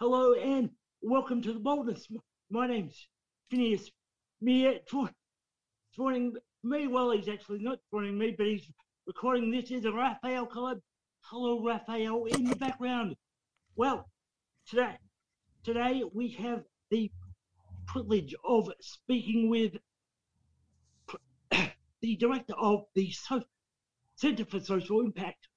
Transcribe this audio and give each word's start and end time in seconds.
Hello 0.00 0.32
and 0.34 0.70
welcome 1.02 1.42
to 1.42 1.52
the 1.52 1.58
boldness. 1.58 2.06
My 2.52 2.68
name's 2.68 3.08
Phineas 3.50 3.90
Meere. 4.40 4.78
Uh, 4.94 5.08
joining 5.96 6.36
me, 6.62 6.86
well, 6.86 7.10
he's 7.10 7.28
actually 7.28 7.58
not 7.58 7.80
joining 7.92 8.16
me, 8.16 8.32
but 8.38 8.46
he's 8.46 8.70
recording 9.08 9.50
this 9.50 9.72
is 9.72 9.86
a 9.86 9.90
Raphael 9.90 10.46
Kaleb. 10.46 10.80
Hello, 11.22 11.66
Raphael, 11.66 12.26
in 12.26 12.44
the 12.44 12.54
background. 12.54 13.16
Well, 13.74 14.08
today, 14.68 14.98
today 15.64 16.04
we 16.14 16.28
have 16.28 16.62
the 16.92 17.10
privilege 17.88 18.36
of 18.44 18.70
speaking 18.80 19.50
with 19.50 19.72
the 22.02 22.16
director 22.18 22.54
of 22.56 22.84
the 22.94 23.10
so- 23.10 23.42
Centre 24.14 24.44
for 24.44 24.60
Social 24.60 25.00
Impact 25.00 25.48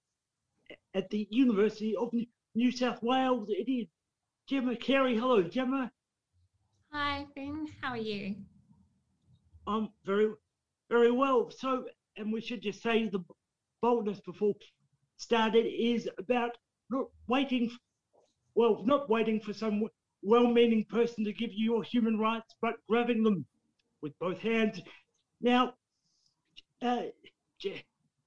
at 0.95 1.11
the 1.11 1.27
University 1.29 1.95
of 1.95 2.09
New 2.55 2.71
South 2.71 3.03
Wales. 3.03 3.47
It 3.51 3.69
is 3.71 3.87
Gemma 4.47 4.75
Carey. 4.75 5.17
Hello, 5.17 5.43
Gemma. 5.43 5.91
Hi, 6.91 7.25
Finn. 7.33 7.67
How 7.81 7.91
are 7.91 7.97
you? 7.97 8.35
I'm 9.67 9.89
very, 10.05 10.31
very 10.89 11.11
well. 11.11 11.49
So, 11.51 11.85
and 12.17 12.33
we 12.33 12.41
should 12.41 12.61
just 12.61 12.81
say 12.81 13.07
the 13.07 13.23
boldness 13.81 14.19
before 14.21 14.53
started 15.17 15.65
is 15.65 16.09
about 16.17 16.57
not 16.89 17.05
waiting, 17.27 17.71
well, 18.55 18.83
not 18.85 19.09
waiting 19.09 19.39
for 19.39 19.53
some 19.53 19.83
well-meaning 20.21 20.85
person 20.89 21.23
to 21.23 21.33
give 21.33 21.51
you 21.53 21.73
your 21.73 21.83
human 21.83 22.19
rights, 22.19 22.53
but 22.61 22.73
grabbing 22.89 23.23
them 23.23 23.45
with 24.01 24.17
both 24.19 24.39
hands. 24.39 24.81
Now, 25.39 25.73
uh, 26.81 27.03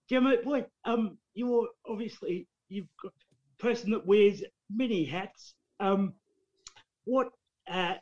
Gemma, 0.08 0.36
boy, 0.42 0.64
um, 0.84 1.18
you're 1.34 1.68
obviously 1.88 2.46
you've 2.68 2.88
got 3.02 3.12
a 3.58 3.62
person 3.62 3.90
that 3.90 4.06
wears 4.06 4.42
many 4.70 5.04
hats. 5.04 5.54
Um, 5.80 6.14
what, 7.04 7.28
uh, 7.70 7.94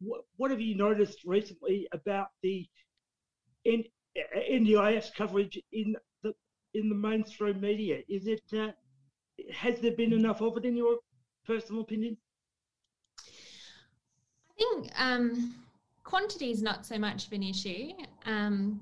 what, 0.00 0.24
what 0.36 0.50
have 0.50 0.60
you 0.60 0.76
noticed 0.76 1.20
recently 1.24 1.88
about 1.92 2.28
the 2.42 2.66
N- 3.64 3.84
NDIS 4.50 5.14
coverage 5.14 5.60
in 5.72 5.96
the 6.22 6.32
in 6.74 6.88
the 6.88 6.94
mainstream 6.94 7.60
media? 7.60 8.02
Is 8.08 8.26
it 8.26 8.42
uh, 8.52 8.72
has 9.52 9.80
there 9.80 9.92
been 9.92 10.12
enough 10.12 10.40
of 10.40 10.56
it 10.56 10.64
in 10.64 10.76
your 10.76 10.98
personal 11.46 11.82
opinion? 11.82 12.16
I 13.18 14.52
think 14.58 14.90
um, 14.98 15.54
quantity 16.04 16.50
is 16.50 16.62
not 16.62 16.86
so 16.86 16.98
much 16.98 17.26
of 17.26 17.32
an 17.32 17.42
issue. 17.42 17.90
Um, 18.24 18.80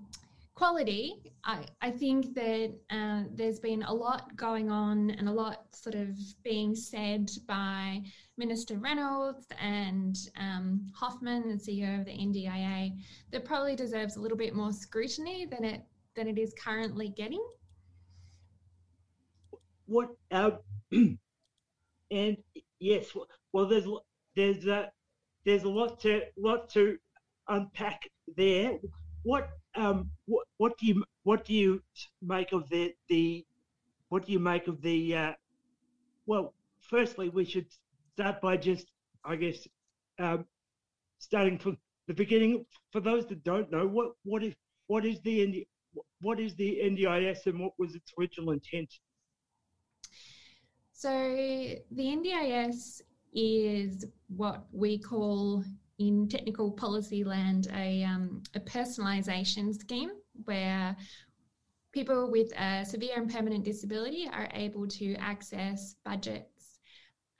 quality, 0.54 1.32
I, 1.44 1.65
I 1.82 1.91
think 1.91 2.34
that 2.34 2.75
uh, 2.91 3.22
there's 3.34 3.59
been 3.59 3.82
a 3.82 3.92
lot 3.92 4.37
going 4.37 4.70
on 4.70 5.10
and 5.10 5.28
a 5.28 5.32
lot 5.32 5.75
sort 5.75 5.94
of 5.94 6.16
being 6.42 6.75
said 6.75 7.31
by 7.47 8.03
Minister 8.37 8.76
Reynolds 8.76 9.47
and 9.60 10.16
um, 10.38 10.87
Hoffman, 10.94 11.48
the 11.48 11.54
CEO 11.54 11.98
of 11.98 12.06
the 12.06 12.12
NDIA, 12.12 12.93
that 13.32 13.44
probably 13.44 13.75
deserves 13.75 14.16
a 14.16 14.20
little 14.20 14.38
bit 14.38 14.54
more 14.54 14.72
scrutiny 14.72 15.47
than 15.47 15.64
it 15.64 15.82
than 16.14 16.28
it 16.28 16.38
is 16.38 16.54
currently 16.62 17.09
getting. 17.09 17.44
What 19.87 20.10
uh, 20.31 20.53
and 20.93 22.37
yes, 22.78 23.06
well, 23.53 23.66
there's 23.66 23.87
there's 24.37 24.66
a 24.66 24.93
there's 25.44 25.64
a 25.64 25.69
lot 25.69 26.00
to 26.00 26.22
lot 26.38 26.69
to 26.70 26.97
unpack 27.48 28.09
there. 28.37 28.78
What 29.25 29.49
um, 29.75 30.11
what, 30.27 30.47
what 30.59 30.79
do 30.79 30.87
you 30.87 31.05
what 31.25 31.45
do 31.45 31.55
you 31.55 31.83
make 32.23 32.53
of 32.53 32.69
the 32.69 32.95
the 33.09 33.45
what 34.11 34.27
do 34.27 34.33
you 34.33 34.39
make 34.39 34.69
of 34.69 34.81
the 34.83 35.17
uh, 35.17 35.33
well? 36.27 36.55
Firstly, 36.81 37.31
we 37.31 37.45
should 37.45 37.67
start 38.12 38.41
by 38.41 38.57
just 38.59 38.87
I 39.25 39.37
guess 39.37 39.67
um, 40.19 40.45
starting 41.19 41.59
from 41.59 41.79
the 42.07 42.15
beginning. 42.15 42.67
For 42.93 43.01
those 43.01 43.27
that 43.27 43.43
don't 43.45 43.73
know, 43.73 43.87
what 43.87 44.12
what 44.25 44.43
is 44.45 44.55
what 44.87 45.05
is 45.07 45.21
the 45.23 45.67
what 46.21 46.39
is 46.39 46.55
the 46.56 46.81
NDIS 46.85 47.47
and 47.47 47.61
what 47.61 47.73
was 47.79 47.95
its 47.95 48.12
original 48.19 48.51
intent? 48.51 48.93
So 50.93 51.11
the 51.11 51.83
NDIS 51.97 53.01
is 53.35 54.05
what 54.29 54.65
we 54.73 54.99
call 54.99 55.65
in 55.99 56.28
technical 56.28 56.71
policy 56.72 57.25
land 57.25 57.69
a, 57.75 58.03
um, 58.05 58.43
a 58.55 58.60
personalisation 58.60 59.75
scheme 59.75 60.10
where 60.44 60.97
people 61.93 62.31
with 62.31 62.53
a 62.59 62.84
severe 62.84 63.16
and 63.16 63.32
permanent 63.32 63.65
disability 63.65 64.28
are 64.32 64.49
able 64.53 64.87
to 64.87 65.15
access 65.15 65.94
budgets 66.05 66.78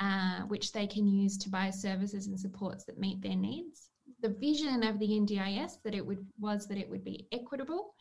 uh, 0.00 0.41
which 0.48 0.72
they 0.72 0.87
can 0.87 1.06
use 1.06 1.38
to 1.38 1.48
buy 1.48 1.70
services 1.70 2.26
and 2.26 2.38
supports 2.38 2.84
that 2.84 2.98
meet 2.98 3.20
their 3.22 3.37
needs. 3.37 3.91
The 4.20 4.28
vision 4.28 4.82
of 4.82 4.98
the 4.98 5.09
NDIS 5.09 5.82
that 5.84 5.94
it 5.94 6.04
would 6.04 6.26
was 6.38 6.66
that 6.69 6.78
it 6.78 6.88
would 6.88 7.04
be 7.04 7.26
equitable 7.32 7.94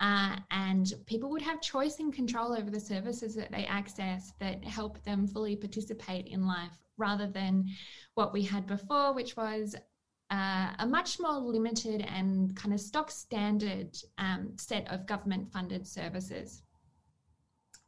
uh, 0.00 0.36
and 0.50 0.94
people 1.06 1.30
would 1.30 1.42
have 1.42 1.60
choice 1.60 1.98
and 1.98 2.12
control 2.12 2.52
over 2.52 2.70
the 2.70 2.80
services 2.80 3.34
that 3.34 3.50
they 3.50 3.66
access 3.66 4.32
that 4.40 4.64
help 4.64 5.02
them 5.04 5.26
fully 5.26 5.56
participate 5.56 6.26
in 6.26 6.46
life 6.46 6.87
rather 6.98 7.26
than 7.26 7.66
what 8.14 8.32
we 8.32 8.42
had 8.42 8.66
before, 8.66 9.14
which 9.14 9.36
was 9.36 9.74
uh, 10.30 10.72
a 10.78 10.86
much 10.86 11.18
more 11.18 11.38
limited 11.38 12.02
and 12.02 12.54
kind 12.54 12.74
of 12.74 12.80
stock 12.80 13.10
standard 13.10 13.96
um, 14.18 14.52
set 14.56 14.90
of 14.92 15.06
government 15.06 15.50
funded 15.52 15.86
services. 15.86 16.62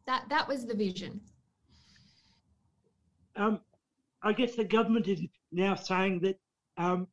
That, 0.07 0.25
that 0.31 0.49
was 0.49 0.67
the 0.67 0.75
vision. 0.75 1.21
Um, 3.37 3.61
I 4.23 4.33
guess 4.33 4.55
the 4.55 4.65
government 4.65 5.07
is 5.07 5.21
now 5.53 5.75
saying 5.75 6.21
that 6.21 6.39
um, 6.77 7.07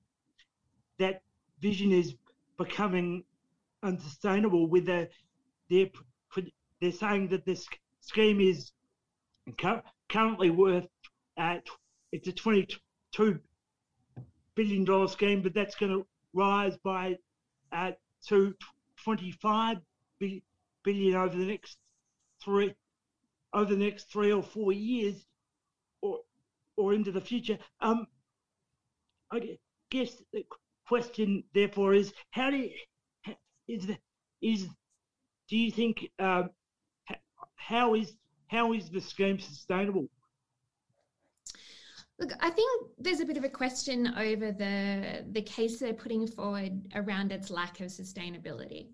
that 1.00 1.22
vision 1.62 1.92
is 1.92 2.16
becoming 2.58 3.24
unsustainable. 3.84 4.68
With 4.68 4.86
the 4.86 5.10
they're 5.70 5.90
they're 6.82 6.92
saying 6.92 7.30
that 7.30 7.46
this 7.46 7.68
scheme 8.02 8.40
is 8.40 8.72
currently 10.10 10.50
worth 10.50 10.88
uh, 11.38 11.58
it's 12.12 12.28
a 12.28 12.32
22 12.32 13.40
billion 14.56 14.86
dollar 14.86 15.08
scheme, 15.08 15.42
but 15.42 15.54
that's 15.54 15.76
going 15.76 15.92
to 15.92 16.06
rise 16.34 16.78
by 16.84 17.16
uh, 17.72 17.92
to 18.28 18.54
25 19.04 19.78
billion 20.84 21.16
over 21.16 21.38
the 21.38 21.46
next 21.46 21.78
three 22.44 22.74
over 23.54 23.74
the 23.74 23.84
next 23.84 24.12
three 24.12 24.32
or 24.32 24.44
four 24.44 24.72
years, 24.72 25.26
or 26.02 26.20
or 26.76 26.94
into 26.94 27.12
the 27.12 27.22
future. 27.22 27.58
Um, 27.82 28.08
I 29.32 29.58
guess 29.90 30.22
the 30.34 30.46
question 30.88 31.44
therefore 31.54 31.94
is 31.94 32.14
how 32.32 32.52
do 32.52 32.58
you, 32.58 32.72
is 33.68 33.88
the 33.88 33.98
is 34.42 34.68
do 35.50 35.58
you 35.58 35.72
think 35.72 36.10
um, 36.20 36.50
how 37.56 37.96
is 37.96 38.14
how 38.48 38.74
is 38.74 38.90
the 38.90 39.02
scheme 39.02 39.40
sustainable? 39.40 40.08
Look, 42.20 42.32
I 42.40 42.50
think 42.50 42.88
there's 42.98 43.20
a 43.20 43.26
bit 43.26 43.38
of 43.38 43.44
a 43.44 43.50
question 43.50 44.14
over 44.18 44.52
the 44.52 45.24
the 45.32 45.42
case 45.44 45.80
they're 45.80 45.94
putting 45.94 46.26
forward 46.26 46.82
around 46.96 47.32
its 47.32 47.52
lack 47.52 47.80
of 47.80 47.88
sustainability. 47.88 48.88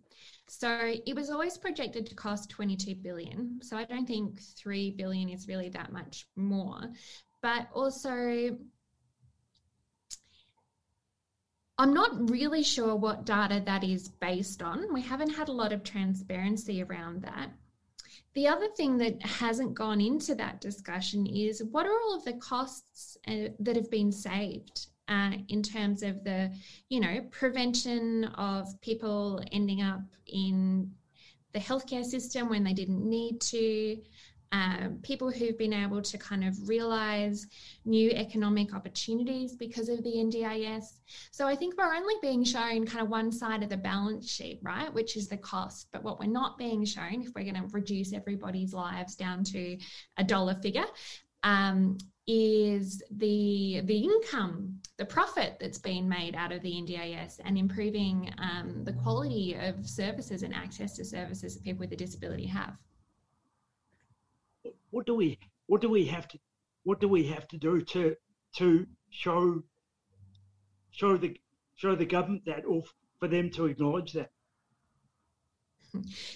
So 0.48 0.94
it 1.08 1.16
was 1.16 1.30
always 1.30 1.58
projected 1.58 2.06
to 2.08 2.16
cost 2.16 2.50
22 2.50 2.96
billion. 2.96 3.62
So 3.64 3.78
I 3.78 3.86
don't 3.86 4.06
think 4.06 4.42
3 4.42 4.92
billion 4.92 5.30
is 5.30 5.48
really 5.48 5.70
that 5.70 5.94
much 5.94 6.28
more. 6.36 6.82
But 7.42 7.70
also 7.74 8.58
I'm 11.78 11.94
not 11.94 12.30
really 12.30 12.62
sure 12.62 12.96
what 12.96 13.26
data 13.26 13.62
that 13.66 13.84
is 13.84 14.08
based 14.08 14.62
on. 14.62 14.94
We 14.94 15.02
haven't 15.02 15.32
had 15.32 15.50
a 15.50 15.54
lot 15.54 15.74
of 15.74 15.84
transparency 15.84 16.84
around 16.84 17.24
that. 17.24 17.50
The 18.34 18.48
other 18.48 18.68
thing 18.76 18.98
that 18.98 19.22
hasn't 19.24 19.76
gone 19.76 20.02
into 20.02 20.34
that 20.36 20.60
discussion 20.60 21.28
is 21.28 21.64
what 21.72 21.86
are 21.86 21.92
all 21.92 22.16
of 22.16 22.26
the 22.26 22.34
costs 22.34 23.18
uh, 23.28 23.50
that 23.60 23.76
have 23.76 23.92
been 23.92 24.12
saved 24.12 24.88
uh, 25.08 25.34
in 25.50 25.62
terms 25.62 26.02
of 26.02 26.24
the, 26.24 26.52
you 26.90 27.00
know, 27.00 27.22
prevention 27.30 28.26
of 28.36 28.68
people 28.82 29.40
ending 29.52 29.82
up 29.82 30.02
in 30.26 30.92
the 31.54 31.60
healthcare 31.60 32.04
system 32.04 32.50
when 32.50 32.64
they 32.64 32.74
didn't 32.74 33.08
need 33.08 33.40
to, 33.40 33.98
um, 34.54 35.00
people 35.02 35.32
who've 35.32 35.58
been 35.58 35.74
able 35.74 36.02
to 36.02 36.18
kind 36.18 36.44
of 36.44 36.70
realize 36.70 37.48
new 37.86 38.12
economic 38.12 38.74
opportunities 38.76 39.56
because 39.56 39.90
of 39.90 40.04
the 40.04 40.12
NDIS. 40.12 41.00
So 41.32 41.48
I 41.48 41.56
think 41.56 41.76
we're 41.76 41.96
only 41.96 42.14
being 42.22 42.44
shown 42.44 42.86
kind 42.86 43.02
of 43.02 43.10
one 43.10 43.32
side 43.32 43.64
of 43.64 43.70
the 43.70 43.78
balance 43.78 44.32
sheet, 44.32 44.60
right, 44.62 44.94
which 44.94 45.18
is 45.18 45.28
the 45.28 45.38
cost. 45.38 45.88
But 45.92 46.04
what 46.04 46.20
we're 46.20 46.28
not 46.28 46.60
being 46.60 46.86
shown, 46.86 47.24
if 47.24 47.30
we're 47.36 47.52
going 47.52 47.56
to 47.56 47.68
reduce 47.72 48.14
everybody's 48.14 48.74
lives 48.74 49.16
down 49.16 49.44
to 49.46 49.76
a 50.18 50.24
dollar 50.24 50.54
figure, 50.62 50.86
um, 51.42 51.98
is 52.26 53.04
the 53.12 53.82
the 53.84 53.98
income, 53.98 54.80
the 54.98 55.04
profit 55.04 55.58
that's 55.60 55.80
been 55.80 56.08
made 56.08 56.36
out 56.36 56.54
of 56.54 56.62
the 56.62 56.72
NDIS 56.72 57.42
and 57.44 57.58
improving 57.58 58.34
um, 58.38 58.84
the 58.86 58.94
quality 58.94 59.58
of 59.60 59.86
services 59.86 60.44
and 60.44 60.54
access 60.54 60.96
to 60.96 61.04
services 61.04 61.56
that 61.56 61.64
people 61.64 61.80
with 61.80 61.92
a 61.92 61.98
disability 61.98 62.46
have 62.46 62.78
what 64.94 65.08
do 65.08 65.16
we 65.16 65.40
what 65.66 65.82
do 65.82 65.90
we 65.90 66.06
have 66.06 66.28
to 66.28 66.38
what 66.84 67.00
do 67.00 67.08
we 67.08 67.26
have 67.26 67.48
to 67.48 67.58
do 67.58 67.82
to 67.82 68.16
to 68.58 68.86
show 69.10 69.64
show 70.92 71.18
the 71.18 71.36
show 71.76 71.96
the 71.96 72.06
government 72.06 72.46
that, 72.46 72.64
or 72.66 72.84
for 73.20 73.28
them 73.28 73.50
to 73.50 73.66
acknowledge 73.66 74.14
that? 74.14 74.30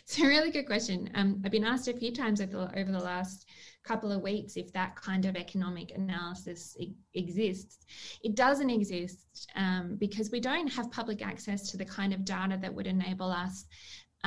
It's 0.03 0.19
a 0.19 0.27
really 0.27 0.51
good 0.51 0.67
question. 0.67 1.09
Um, 1.15 1.41
I've 1.43 1.51
been 1.51 1.63
asked 1.63 1.87
a 1.87 1.93
few 1.93 2.11
times 2.13 2.41
over, 2.41 2.69
the 2.73 2.99
last 2.99 3.47
couple 3.83 4.11
of 4.11 4.21
weeks 4.21 4.55
if 4.55 4.71
that 4.73 4.95
kind 4.95 5.25
of 5.25 5.35
economic 5.35 5.91
analysis 5.95 6.77
exists. 7.15 7.85
It 8.23 8.35
doesn't 8.35 8.69
exist 8.69 9.49
um, 9.55 9.95
because 9.97 10.29
we 10.29 10.39
don't 10.39 10.67
have 10.67 10.91
public 10.91 11.25
access 11.25 11.71
to 11.71 11.77
the 11.77 11.85
kind 11.85 12.13
of 12.13 12.23
data 12.23 12.57
that 12.61 12.73
would 12.73 12.85
enable 12.85 13.31
us 13.31 13.65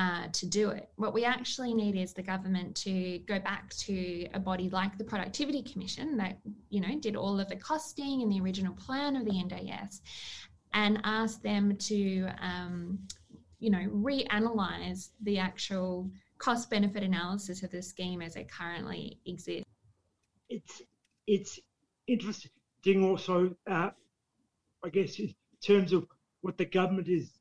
uh, 0.01 0.29
to 0.33 0.47
do 0.47 0.71
it. 0.71 0.89
What 0.97 1.13
we 1.13 1.27
actually 1.27 1.75
need 1.75 1.95
is 1.95 2.15
the 2.15 2.23
government 2.23 2.75
to 2.77 3.19
go 3.27 3.39
back 3.39 3.69
to 3.87 4.27
a 4.33 4.39
body 4.39 4.71
like 4.71 4.97
the 4.97 5.05
Productivity 5.05 5.63
Commission 5.63 6.17
that 6.17 6.39
you 6.71 6.81
know 6.81 6.99
did 6.99 7.17
all 7.17 7.39
of 7.39 7.51
the 7.51 7.57
costing 7.57 8.23
and 8.23 8.33
the 8.33 8.41
original 8.41 8.73
plan 8.73 9.15
of 9.15 9.27
the 9.27 9.33
NDIS, 9.33 10.01
and 10.73 11.01
ask 11.05 11.43
them 11.43 11.77
to 11.77 12.29
um, 12.41 12.99
you 13.59 13.69
know 13.69 13.85
reanalyze 13.93 15.11
the 15.23 15.39
actual 15.39 16.11
cost 16.39 16.71
benefit 16.71 17.03
analysis 17.03 17.63
of 17.63 17.71
the 17.71 17.83
scheme 17.83 18.23
as 18.23 18.37
it 18.37 18.51
currently 18.51 19.19
exists. 19.27 19.71
It's 20.49 20.81
it's 21.27 21.61
interesting 22.07 23.05
also, 23.05 23.55
uh, 23.71 23.91
I 24.83 24.89
guess, 24.91 25.19
in 25.19 25.35
terms 25.63 25.93
of 25.93 26.07
what 26.41 26.57
the 26.57 26.65
government 26.65 27.09
is 27.09 27.33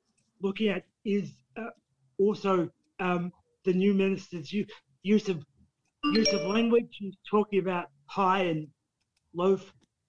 looking 0.42 0.68
at 0.68 0.84
is 1.06 1.32
uh, 1.56 1.70
also 2.19 2.69
um, 3.00 3.31
the 3.66 3.74
new 3.74 3.94
minister's 3.94 4.54
use 5.04 5.30
of 5.30 5.44
use 6.04 6.31
of 6.33 6.42
language. 6.42 6.88
She's 6.92 7.18
talking 7.30 7.60
about 7.60 7.88
high 8.06 8.44
and 8.44 8.68
low. 9.33 9.60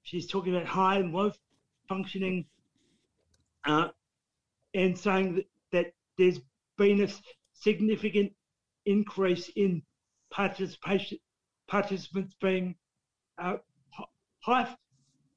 She's 0.02 0.26
talking 0.26 0.54
about 0.54 0.66
high 0.66 0.96
and 0.96 1.12
low 1.12 1.32
functioning, 1.88 2.46
uh, 3.66 3.88
and 4.74 4.96
saying 4.98 5.36
that, 5.36 5.46
that 5.72 5.86
there's 6.18 6.40
been 6.76 7.02
a 7.02 7.08
significant 7.54 8.32
increase 8.86 9.50
in 9.56 9.82
participation 10.30 11.18
participants 11.68 12.34
being 12.40 12.74
uh, 13.38 13.56
high 14.40 14.74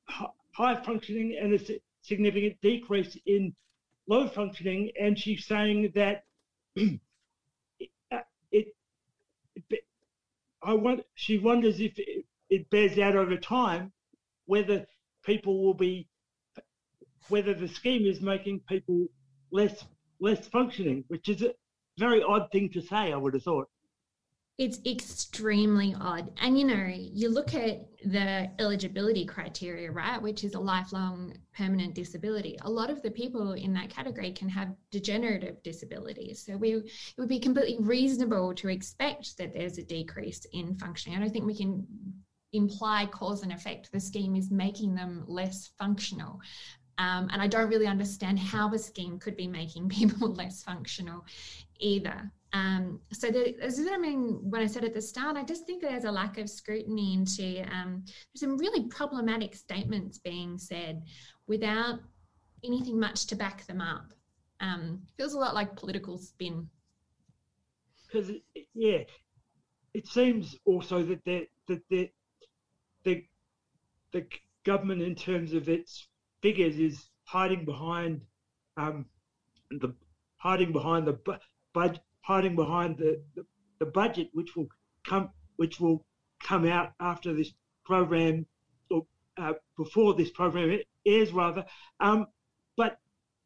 high 0.07 0.75
functioning 0.83 1.37
and 1.41 1.53
a 1.53 1.79
significant 2.01 2.55
decrease 2.61 3.17
in 3.25 3.53
low 4.07 4.27
functioning. 4.27 4.91
And 4.99 5.17
she's 5.17 5.45
saying 5.45 5.91
that 5.95 6.23
Uh, 6.79 8.19
it, 8.51 8.67
it, 9.69 9.83
I 10.63 10.73
want, 10.73 11.01
she 11.15 11.37
wonders 11.39 11.79
if 11.79 11.97
it, 11.97 12.25
it 12.49 12.69
bears 12.69 12.97
out 12.97 13.15
over 13.15 13.37
time 13.37 13.91
whether 14.45 14.85
people 15.25 15.63
will 15.63 15.73
be, 15.73 16.07
whether 17.29 17.53
the 17.53 17.67
scheme 17.67 18.05
is 18.05 18.21
making 18.21 18.61
people 18.67 19.07
less 19.51 19.85
less 20.19 20.47
functioning, 20.47 21.03
which 21.09 21.27
is 21.29 21.41
a 21.41 21.53
very 21.99 22.23
odd 22.23 22.49
thing 22.51 22.69
to 22.71 22.81
say. 22.81 23.11
I 23.11 23.17
would 23.17 23.33
have 23.33 23.43
thought. 23.43 23.67
It's 24.59 24.79
extremely 24.85 25.95
odd. 25.99 26.31
And 26.39 26.59
you 26.59 26.65
know, 26.65 26.85
you 26.87 27.29
look 27.29 27.55
at 27.55 27.87
the 28.05 28.51
eligibility 28.59 29.25
criteria, 29.25 29.91
right, 29.91 30.21
which 30.21 30.43
is 30.43 30.53
a 30.53 30.59
lifelong 30.59 31.33
permanent 31.57 31.95
disability. 31.95 32.57
A 32.61 32.69
lot 32.69 32.91
of 32.91 33.01
the 33.01 33.09
people 33.09 33.53
in 33.53 33.73
that 33.73 33.89
category 33.89 34.31
can 34.31 34.49
have 34.49 34.75
degenerative 34.91 35.63
disabilities. 35.63 36.43
So 36.45 36.55
we 36.55 36.73
it 36.75 36.91
would 37.17 37.29
be 37.29 37.39
completely 37.39 37.83
reasonable 37.83 38.53
to 38.55 38.67
expect 38.67 39.37
that 39.39 39.53
there's 39.55 39.79
a 39.79 39.83
decrease 39.83 40.45
in 40.53 40.75
functioning. 40.75 41.17
I 41.17 41.21
don't 41.21 41.31
think 41.31 41.45
we 41.45 41.57
can 41.57 41.87
imply 42.51 43.07
cause 43.07 43.41
and 43.41 43.51
effect. 43.51 43.91
The 43.91 43.99
scheme 43.99 44.35
is 44.35 44.51
making 44.51 44.93
them 44.93 45.23
less 45.27 45.71
functional. 45.79 46.39
Um, 46.99 47.27
and 47.31 47.41
I 47.41 47.47
don't 47.47 47.69
really 47.69 47.87
understand 47.87 48.37
how 48.37 48.71
a 48.71 48.77
scheme 48.77 49.17
could 49.17 49.35
be 49.35 49.47
making 49.47 49.89
people 49.97 50.31
less 50.31 50.63
functional 50.63 51.25
either. 51.79 52.31
Um, 52.53 52.99
so 53.11 53.29
as 53.61 53.79
I 53.91 53.97
mean, 53.97 54.39
when 54.43 54.61
I 54.61 54.67
said 54.67 54.85
at 54.85 54.93
the 54.93 55.01
start, 55.01 55.37
I 55.37 55.43
just 55.43 55.65
think 55.65 55.81
there's 55.81 56.03
a 56.03 56.11
lack 56.11 56.37
of 56.37 56.47
scrutiny 56.47 57.15
into 57.15 57.65
um, 57.73 58.05
some 58.35 58.57
really 58.57 58.87
problematic 58.89 59.55
statements 59.55 60.19
being 60.19 60.59
said 60.59 61.01
without 61.47 61.99
anything 62.63 62.99
much 62.99 63.25
to 63.27 63.35
back 63.35 63.65
them 63.65 63.81
up. 63.81 64.13
Um, 64.59 65.01
feels 65.17 65.33
a 65.33 65.39
lot 65.39 65.55
like 65.55 65.75
political 65.75 66.19
spin. 66.19 66.67
Because 68.05 68.31
yeah, 68.75 68.99
it 69.95 70.07
seems 70.07 70.55
also 70.65 71.03
that 71.03 71.25
the 71.25 71.47
that 71.67 71.81
the 71.89 72.11
the 73.03 73.23
the 74.11 74.27
government, 74.63 75.01
in 75.01 75.15
terms 75.15 75.53
of 75.53 75.67
its 75.67 76.07
figures, 76.43 76.77
is 76.77 77.09
hiding 77.25 77.65
behind 77.65 78.21
um, 78.77 79.05
the 79.71 79.95
hiding 80.37 80.71
behind 80.71 81.07
the 81.07 81.17
budget 81.73 81.99
hiding 82.23 82.55
behind 82.55 82.97
the, 82.97 83.21
the, 83.35 83.45
the 83.79 83.85
budget, 83.85 84.29
which 84.33 84.55
will 84.55 84.67
come 85.05 85.29
which 85.57 85.79
will 85.79 86.05
come 86.41 86.65
out 86.65 86.93
after 86.99 87.33
this 87.33 87.51
program 87.85 88.45
or 88.89 89.05
uh, 89.37 89.53
before 89.77 90.15
this 90.15 90.31
program 90.31 90.79
airs, 91.05 91.31
rather. 91.31 91.63
Um, 91.99 92.25
but 92.75 92.97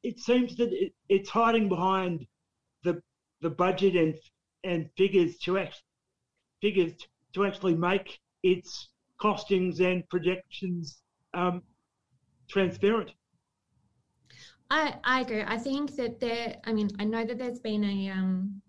it 0.04 0.20
seems 0.20 0.56
that 0.58 0.72
it, 0.72 0.94
it's 1.10 1.30
hiding 1.30 1.70
behind 1.70 2.26
the 2.84 3.02
the 3.42 3.50
budget 3.50 3.96
and 3.96 4.16
and 4.64 4.90
figures 4.98 5.38
to 5.40 5.58
act, 5.58 5.82
figures 6.62 6.94
to 7.34 7.46
actually 7.46 7.76
make 7.76 8.20
its 8.44 8.90
costings 9.22 9.80
and 9.80 10.08
projections 10.10 11.02
um, 11.34 11.62
transparent. 12.50 13.12
I, 14.70 14.96
I 15.04 15.22
agree. 15.22 15.44
I 15.44 15.58
think 15.58 15.96
that 15.96 16.20
there. 16.20 16.58
I 16.66 16.74
mean, 16.74 16.90
I 17.00 17.06
know 17.06 17.26
that 17.26 17.38
there's 17.38 17.60
been 17.60 17.84
a 17.84 18.10
um, 18.10 18.62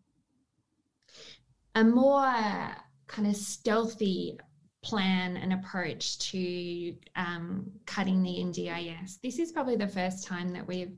a 1.75 1.85
more 1.85 2.75
kind 3.07 3.29
of 3.29 3.37
stealthy 3.37 4.39
plan 4.83 5.37
and 5.37 5.53
approach 5.53 6.19
to 6.19 6.95
um, 7.17 7.71
cutting 7.87 8.23
the 8.23 8.31
NDIS. 8.31 9.21
This 9.23 9.39
is 9.39 9.53
probably 9.53 9.77
the 9.77 9.89
first 9.89 10.27
time 10.27 10.53
that 10.53 10.67
we've 10.67 10.97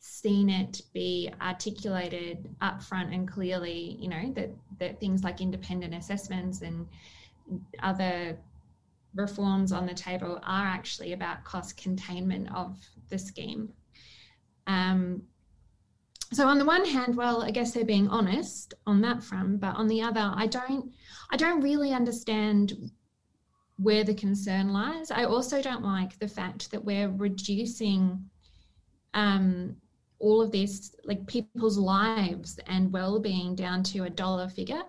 seen 0.00 0.48
it 0.48 0.80
be 0.94 1.30
articulated 1.40 2.48
upfront 2.62 3.14
and 3.14 3.30
clearly, 3.30 3.96
you 4.00 4.08
know, 4.08 4.32
that, 4.34 4.50
that 4.78 5.00
things 5.00 5.22
like 5.24 5.40
independent 5.40 5.94
assessments 5.94 6.62
and 6.62 6.86
other 7.82 8.38
reforms 9.14 9.72
on 9.72 9.86
the 9.86 9.94
table 9.94 10.38
are 10.44 10.66
actually 10.66 11.12
about 11.12 11.44
cost 11.44 11.76
containment 11.76 12.48
of 12.54 12.78
the 13.08 13.18
scheme. 13.18 13.72
Um, 14.66 15.22
so 16.32 16.46
on 16.46 16.58
the 16.58 16.64
one 16.64 16.84
hand 16.84 17.16
well 17.16 17.42
i 17.42 17.50
guess 17.50 17.72
they're 17.72 17.84
being 17.84 18.08
honest 18.08 18.74
on 18.86 19.00
that 19.00 19.22
front 19.22 19.60
but 19.60 19.74
on 19.76 19.88
the 19.88 20.02
other 20.02 20.32
i 20.34 20.46
don't 20.46 20.92
i 21.30 21.36
don't 21.36 21.60
really 21.62 21.92
understand 21.92 22.90
where 23.78 24.04
the 24.04 24.14
concern 24.14 24.72
lies. 24.72 25.10
I 25.10 25.24
also 25.24 25.62
don't 25.62 25.84
like 25.84 26.18
the 26.18 26.28
fact 26.28 26.70
that 26.72 26.84
we're 26.84 27.10
reducing 27.10 28.28
um, 29.14 29.76
all 30.18 30.42
of 30.42 30.50
this 30.50 30.94
like 31.04 31.24
people's 31.26 31.78
lives 31.78 32.58
and 32.66 32.92
well-being 32.92 33.54
down 33.54 33.84
to 33.84 34.04
a 34.04 34.10
dollar 34.10 34.48
figure. 34.48 34.82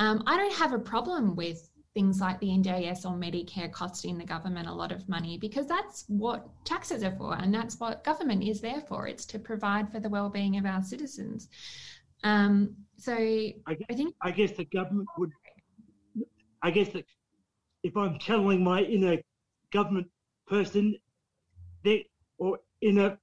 Um, 0.00 0.24
i 0.26 0.36
don't 0.36 0.54
have 0.54 0.72
a 0.72 0.78
problem 0.78 1.36
with 1.36 1.70
things 1.94 2.20
like 2.20 2.40
the 2.40 2.48
NDIS 2.48 3.04
or 3.04 3.16
Medicare 3.16 3.70
costing 3.70 4.18
the 4.18 4.24
government 4.24 4.68
a 4.68 4.72
lot 4.72 4.90
of 4.90 5.08
money 5.08 5.38
because 5.38 5.66
that's 5.66 6.04
what 6.08 6.46
taxes 6.64 7.04
are 7.04 7.14
for 7.16 7.36
and 7.36 7.54
that's 7.54 7.78
what 7.78 8.02
government 8.04 8.42
is 8.42 8.60
there 8.60 8.80
for. 8.88 9.06
It's 9.06 9.24
to 9.26 9.38
provide 9.38 9.90
for 9.90 10.00
the 10.00 10.08
well-being 10.08 10.56
of 10.58 10.66
our 10.66 10.82
citizens. 10.82 11.48
Um, 12.24 12.74
so 12.98 13.14
I, 13.14 13.74
guess, 13.74 13.86
I 13.90 13.94
think 13.94 14.14
I 14.22 14.30
guess 14.32 14.52
the 14.52 14.64
government 14.64 15.08
would. 15.18 15.30
I 16.62 16.70
guess 16.70 16.88
that 16.90 17.04
if 17.82 17.96
I'm 17.96 18.18
channeling 18.18 18.64
my 18.64 18.80
inner 18.80 19.18
government 19.72 20.08
person, 20.48 20.96
there 21.84 21.98
or 22.38 22.58
inner 22.80 23.18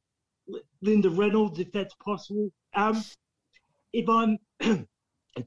Linda 0.82 1.10
Reynolds, 1.10 1.60
if 1.60 1.72
that's 1.72 1.96
possible. 1.96 2.50
Um, 2.76 3.04
if 3.92 4.08
I'm, 4.08 4.38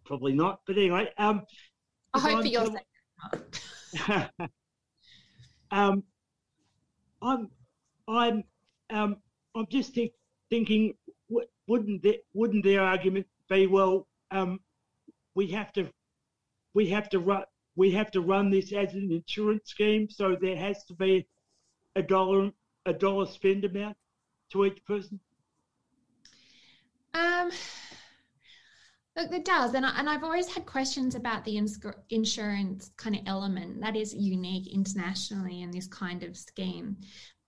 probably 0.05 0.33
not, 0.33 0.61
but 0.67 0.77
anyway. 0.77 1.09
Um, 1.17 1.43
I 2.13 2.19
hope 2.19 2.37
I'm 2.37 2.43
for 2.43 2.49
your 2.49 2.67
sake 2.67 2.83
um, 5.71 6.03
I'm, 7.23 7.51
I'm, 8.09 8.45
um, 8.91 9.17
I'm 9.55 9.67
just 9.71 9.95
think, 9.95 10.13
thinking, 10.51 10.95
wouldn't 11.67 12.03
the, 12.03 12.21
wouldn't 12.35 12.65
their 12.65 12.83
argument 12.83 13.27
be 13.49 13.67
well? 13.67 14.07
Um, 14.31 14.61
we 15.35 15.49
have 15.49 15.73
to, 15.75 15.89
we 16.75 16.89
have 16.91 17.09
to 17.11 17.19
run, 17.19 17.45
we 17.77 17.91
have 17.93 18.11
to 18.13 18.21
run 18.21 18.51
this 18.51 18.73
as 18.73 18.95
an 18.95 19.11
insurance 19.11 19.71
scheme, 19.71 20.09
so 20.11 20.37
there 20.41 20.57
has 20.57 20.85
to 20.85 20.95
be 20.95 21.27
a 21.97 22.03
dollar, 22.03 22.51
a 22.87 22.93
dollar 22.93 23.27
spend 23.27 23.65
amount 23.65 23.97
to 24.53 24.65
each 24.65 24.85
person. 24.85 25.21
Um, 27.15 27.51
Look, 29.17 29.33
it 29.33 29.45
does, 29.45 29.75
and 29.75 29.87
I, 29.87 29.97
and 29.99 30.09
I've 30.09 30.25
always 30.25 30.49
had 30.53 30.67
questions 30.67 31.15
about 31.15 31.45
the 31.45 31.57
ins- 31.57 31.79
insurance 32.11 32.91
kind 32.97 33.15
of 33.15 33.23
element 33.27 33.81
that 33.81 33.95
is 33.95 34.13
unique 34.13 34.73
internationally 34.75 35.63
in 35.63 35.71
this 35.71 35.87
kind 35.87 36.25
of 36.25 36.37
scheme. 36.37 36.97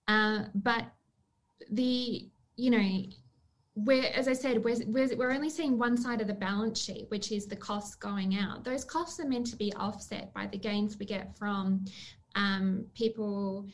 Uh, 0.07 0.45
but 0.55 0.85
the 1.71 2.29
you 2.55 2.71
know 2.71 3.01
we're 3.75 4.05
as 4.13 4.27
I 4.27 4.33
said 4.33 4.63
we're, 4.63 4.77
we're 4.87 5.15
we're 5.17 5.31
only 5.31 5.49
seeing 5.49 5.77
one 5.77 5.97
side 5.97 6.21
of 6.21 6.27
the 6.27 6.33
balance 6.33 6.81
sheet, 6.81 7.05
which 7.09 7.33
is 7.33 7.47
the 7.47 7.55
costs 7.55 7.95
going 7.95 8.37
out. 8.37 8.63
Those 8.63 8.85
costs 8.85 9.19
are 9.19 9.27
meant 9.27 9.47
to 9.47 9.57
be 9.57 9.73
offset 9.73 10.33
by 10.33 10.47
the 10.47 10.57
gains 10.57 10.97
we 10.97 11.05
get 11.05 11.37
from 11.37 11.83
um, 12.35 12.85
people 12.95 13.67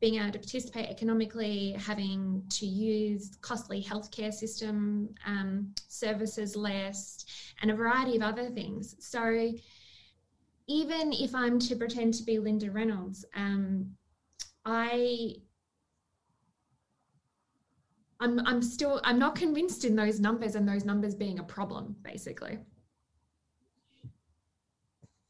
being 0.00 0.16
able 0.16 0.32
to 0.32 0.38
participate 0.38 0.88
economically, 0.90 1.72
having 1.72 2.42
to 2.50 2.66
use 2.66 3.36
costly 3.40 3.82
healthcare 3.82 4.32
system 4.32 5.08
um, 5.26 5.72
services 5.88 6.54
less, 6.54 7.24
and 7.62 7.70
a 7.70 7.74
variety 7.74 8.16
of 8.16 8.22
other 8.22 8.50
things. 8.50 8.96
So, 8.98 9.52
even 10.68 11.12
if 11.12 11.34
I'm 11.34 11.58
to 11.60 11.76
pretend 11.76 12.14
to 12.14 12.24
be 12.24 12.38
Linda 12.38 12.70
Reynolds, 12.70 13.24
um, 13.34 13.96
I 14.64 15.36
I'm 18.20 18.40
I'm 18.46 18.62
still 18.62 19.00
I'm 19.04 19.18
not 19.18 19.34
convinced 19.34 19.84
in 19.84 19.94
those 19.94 20.20
numbers 20.20 20.54
and 20.54 20.68
those 20.68 20.84
numbers 20.84 21.14
being 21.14 21.38
a 21.38 21.42
problem, 21.44 21.96
basically. 22.02 22.58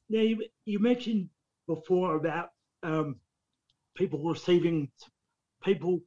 Now 0.09 0.21
you 0.21 0.45
you 0.65 0.79
mentioned 0.79 1.29
before 1.67 2.17
about 2.17 2.51
um, 2.83 3.17
people 3.97 4.21
receiving 4.23 4.89
people 5.65 6.01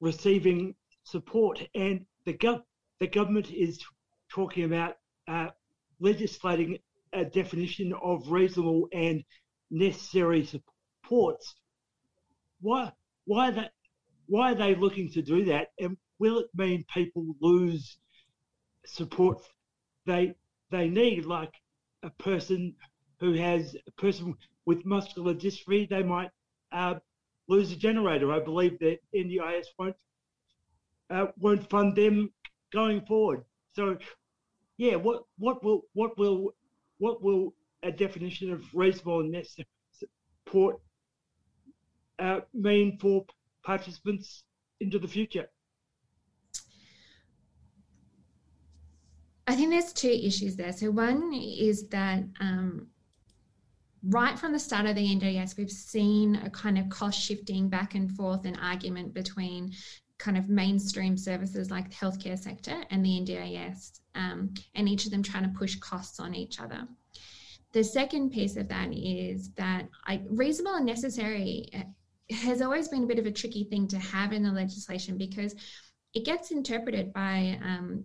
receiving 0.00 0.74
support, 1.04 1.62
and 1.74 2.04
the 2.26 2.34
gov 2.34 2.62
the 2.98 3.06
government 3.06 3.50
is 3.50 3.80
talking 4.28 4.64
about 4.64 4.96
uh, 5.28 5.48
legislating 6.00 6.78
a 7.12 7.24
definition 7.24 7.92
of 8.02 8.30
reasonable 8.30 8.88
and 8.92 9.24
necessary 9.70 10.44
supports. 10.44 11.54
Why 12.60 12.92
why 13.24 13.50
that 13.52 13.72
why 14.26 14.52
are 14.52 14.54
they 14.54 14.74
looking 14.74 15.10
to 15.12 15.22
do 15.22 15.44
that? 15.46 15.68
And 15.78 15.96
will 16.18 16.38
it 16.40 16.50
mean 16.54 16.84
people 16.92 17.24
lose 17.40 17.98
support 18.86 19.42
they 20.06 20.34
they 20.70 20.88
need, 20.88 21.24
like 21.26 21.52
a 22.02 22.10
person 22.10 22.74
who 23.18 23.34
has 23.34 23.76
a 23.86 23.90
person 23.92 24.34
with 24.66 24.84
muscular 24.84 25.34
dystrophy, 25.34 25.88
they 25.88 26.02
might 26.02 26.30
uh, 26.72 26.94
lose 27.50 27.72
a 27.72 27.76
generator. 27.76 28.32
I 28.32 28.38
believe 28.38 28.78
that 28.78 28.98
NDIS 29.14 29.66
won't 29.78 29.96
uh, 31.10 31.26
won't 31.38 31.68
fund 31.68 31.96
them 31.96 32.32
going 32.72 33.00
forward. 33.04 33.44
So, 33.72 33.98
yeah, 34.78 34.94
what 34.94 35.24
what 35.38 35.62
will 35.64 35.82
what 35.92 36.16
will 36.16 36.54
what 36.98 37.22
will 37.22 37.54
a 37.82 37.90
definition 37.90 38.52
of 38.52 38.62
reasonable 38.72 39.20
and 39.20 39.32
necessary 39.32 39.66
support 39.92 40.80
uh, 42.18 42.40
mean 42.54 42.98
for 42.98 43.24
participants 43.64 44.44
into 44.80 44.98
the 44.98 45.08
future? 45.08 45.48
I 49.48 49.56
think 49.56 49.70
there's 49.70 49.92
two 49.92 50.08
issues 50.08 50.54
there. 50.54 50.72
So 50.72 50.92
one 50.92 51.32
is 51.34 51.88
that 51.88 52.22
um, 52.40 52.86
right 54.02 54.38
from 54.38 54.52
the 54.52 54.58
start 54.58 54.86
of 54.86 54.96
the 54.96 55.06
NDIS, 55.06 55.56
we've 55.56 55.70
seen 55.70 56.36
a 56.36 56.50
kind 56.50 56.78
of 56.78 56.88
cost 56.88 57.20
shifting 57.20 57.68
back 57.68 57.94
and 57.94 58.10
forth 58.12 58.44
and 58.44 58.58
argument 58.60 59.14
between 59.14 59.72
kind 60.18 60.36
of 60.36 60.48
mainstream 60.48 61.16
services 61.16 61.70
like 61.70 61.88
the 61.88 61.96
healthcare 61.96 62.38
sector 62.38 62.84
and 62.90 63.04
the 63.04 63.20
NDIS, 63.20 64.00
um, 64.14 64.52
and 64.74 64.88
each 64.88 65.06
of 65.06 65.10
them 65.10 65.22
trying 65.22 65.44
to 65.44 65.58
push 65.58 65.76
costs 65.76 66.20
on 66.20 66.34
each 66.34 66.60
other. 66.60 66.86
The 67.72 67.84
second 67.84 68.30
piece 68.30 68.56
of 68.56 68.68
that 68.68 68.92
is 68.92 69.50
that 69.52 69.88
I, 70.06 70.22
reasonable 70.28 70.76
and 70.76 70.86
necessary 70.86 71.68
uh, 71.74 72.34
has 72.34 72.62
always 72.62 72.88
been 72.88 73.04
a 73.04 73.06
bit 73.06 73.18
of 73.18 73.26
a 73.26 73.32
tricky 73.32 73.64
thing 73.64 73.86
to 73.88 73.98
have 73.98 74.32
in 74.32 74.42
the 74.42 74.52
legislation 74.52 75.16
because 75.16 75.54
it 76.14 76.24
gets 76.24 76.50
interpreted 76.50 77.12
by 77.12 77.58
um, 77.62 78.04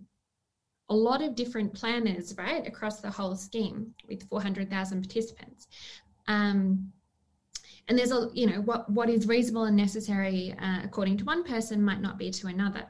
a 0.88 0.94
lot 0.94 1.22
of 1.22 1.34
different 1.34 1.74
planners, 1.74 2.34
right, 2.36 2.66
across 2.66 3.00
the 3.00 3.10
whole 3.10 3.34
scheme 3.34 3.94
with 4.08 4.28
400,000 4.28 5.02
participants. 5.02 5.66
Um, 6.28 6.92
and 7.88 7.96
there's 7.96 8.10
a, 8.10 8.28
you 8.34 8.46
know, 8.46 8.60
what, 8.62 8.90
what 8.90 9.08
is 9.08 9.28
reasonable 9.28 9.64
and 9.64 9.76
necessary 9.76 10.54
uh, 10.60 10.80
according 10.82 11.18
to 11.18 11.24
one 11.24 11.44
person 11.44 11.82
might 11.82 12.00
not 12.00 12.18
be 12.18 12.30
to 12.32 12.48
another. 12.48 12.84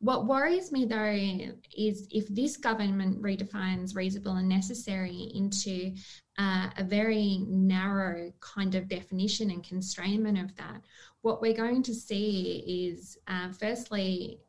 What 0.00 0.26
worries 0.26 0.72
me 0.72 0.86
though 0.86 1.54
is 1.76 2.08
if 2.10 2.26
this 2.28 2.56
government 2.56 3.22
redefines 3.22 3.94
reasonable 3.94 4.36
and 4.36 4.48
necessary 4.48 5.30
into 5.34 5.94
uh, 6.38 6.68
a 6.78 6.82
very 6.82 7.44
narrow 7.46 8.32
kind 8.40 8.74
of 8.74 8.88
definition 8.88 9.50
and 9.50 9.62
constrainment 9.62 10.42
of 10.42 10.56
that, 10.56 10.80
what 11.22 11.40
we're 11.40 11.54
going 11.54 11.82
to 11.84 11.94
see 11.94 12.90
is, 12.90 13.18
uh, 13.28 13.52
firstly, 13.52 14.40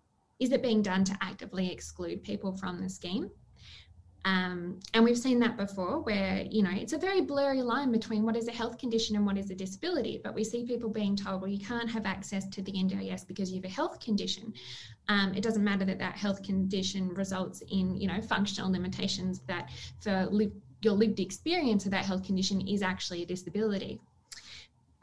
is 0.41 0.51
it 0.51 0.63
being 0.63 0.81
done 0.81 1.03
to 1.05 1.17
actively 1.21 1.71
exclude 1.71 2.23
people 2.23 2.57
from 2.57 2.81
the 2.81 2.89
scheme? 2.89 3.29
Um, 4.23 4.79
and 4.93 5.03
we've 5.03 5.17
seen 5.17 5.39
that 5.39 5.57
before 5.57 5.99
where, 6.01 6.45
you 6.49 6.61
know, 6.61 6.71
it's 6.71 6.93
a 6.93 6.97
very 6.97 7.21
blurry 7.21 7.61
line 7.61 7.91
between 7.91 8.23
what 8.23 8.35
is 8.35 8.47
a 8.47 8.51
health 8.51 8.77
condition 8.77 9.15
and 9.15 9.25
what 9.25 9.37
is 9.37 9.49
a 9.49 9.55
disability. 9.55 10.19
But 10.23 10.35
we 10.35 10.43
see 10.43 10.63
people 10.63 10.89
being 10.89 11.15
told, 11.15 11.41
well, 11.41 11.49
you 11.49 11.59
can't 11.59 11.89
have 11.89 12.05
access 12.05 12.47
to 12.49 12.61
the 12.61 12.71
NDIS 12.71 13.27
because 13.27 13.51
you 13.51 13.57
have 13.57 13.65
a 13.65 13.73
health 13.73 13.99
condition. 13.99 14.53
Um, 15.07 15.33
it 15.35 15.41
doesn't 15.41 15.63
matter 15.63 15.85
that 15.85 15.99
that 15.99 16.17
health 16.17 16.43
condition 16.43 17.09
results 17.09 17.63
in, 17.71 17.95
you 17.95 18.07
know, 18.07 18.21
functional 18.21 18.71
limitations 18.71 19.41
that 19.47 19.69
for 20.01 20.29
your 20.81 20.93
lived 20.93 21.19
experience 21.19 21.85
of 21.85 21.91
that 21.91 22.05
health 22.05 22.23
condition 22.23 22.67
is 22.67 22.81
actually 22.81 23.23
a 23.23 23.25
disability. 23.25 24.01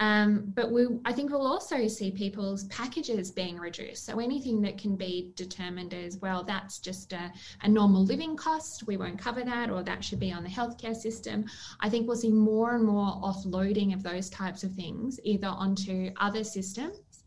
Um, 0.01 0.53
but 0.55 0.71
we, 0.71 0.87
I 1.05 1.13
think 1.13 1.33
we'll 1.33 1.47
also 1.47 1.89
see 1.89 2.13
people's 2.13 2.65
packages 2.65 3.33
being 3.33 3.57
reduced. 3.57 4.07
So 4.07 4.21
anything 4.21 4.61
that 4.63 4.79
can 4.79 4.95
be 4.95 5.33
determined 5.35 5.93
as 5.93 6.19
well, 6.19 6.45
that's 6.45 6.79
just 6.79 7.13
a, 7.13 7.33
a, 7.63 7.69
normal 7.69 8.05
living 8.05 8.37
cost. 8.37 8.87
We 8.87 8.97
won't 8.97 9.19
cover 9.19 9.43
that, 9.43 9.71
or 9.71 9.83
that 9.83 10.05
should 10.05 10.21
be 10.21 10.31
on 10.31 10.45
the 10.45 10.51
healthcare 10.51 10.95
system. 10.95 11.47
I 11.81 11.89
think 11.89 12.07
we'll 12.07 12.17
see 12.17 12.31
more 12.31 12.77
and 12.77 12.85
more 12.85 13.21
offloading 13.23 13.93
of 13.93 14.05
those 14.05 14.31
types 14.31 14.63
of 14.63 14.73
things, 14.73 15.19
either 15.25 15.49
onto 15.49 16.11
other 16.19 16.45
systems. 16.45 17.25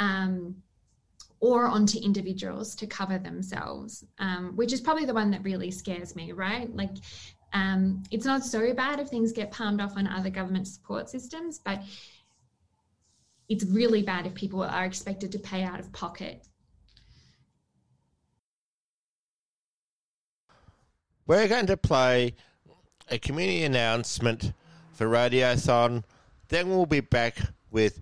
Um, 0.00 0.56
or 1.38 1.66
onto 1.66 1.98
individuals 1.98 2.76
to 2.76 2.86
cover 2.86 3.18
themselves, 3.18 4.04
um, 4.20 4.52
which 4.54 4.72
is 4.72 4.80
probably 4.80 5.04
the 5.04 5.12
one 5.12 5.28
that 5.28 5.42
really 5.42 5.72
scares 5.72 6.14
me, 6.14 6.30
right? 6.30 6.72
Like 6.74 6.92
um, 7.52 8.02
it's 8.10 8.24
not 8.24 8.44
so 8.44 8.72
bad 8.72 9.00
if 9.00 9.08
things 9.08 9.32
get 9.32 9.50
palmed 9.50 9.80
off 9.80 9.96
on 9.96 10.06
other 10.06 10.30
government 10.30 10.66
support 10.66 11.08
systems, 11.08 11.58
but 11.58 11.82
it's 13.48 13.64
really 13.64 14.02
bad 14.02 14.26
if 14.26 14.34
people 14.34 14.62
are 14.62 14.84
expected 14.84 15.32
to 15.32 15.38
pay 15.38 15.62
out 15.62 15.78
of 15.78 15.92
pocket. 15.92 16.46
We're 21.26 21.48
going 21.48 21.66
to 21.66 21.76
play 21.76 22.34
a 23.10 23.18
community 23.18 23.64
announcement 23.64 24.52
for 24.92 25.06
Radiothon. 25.06 26.04
Then 26.48 26.68
we'll 26.68 26.86
be 26.86 27.00
back 27.00 27.36
with 27.70 28.00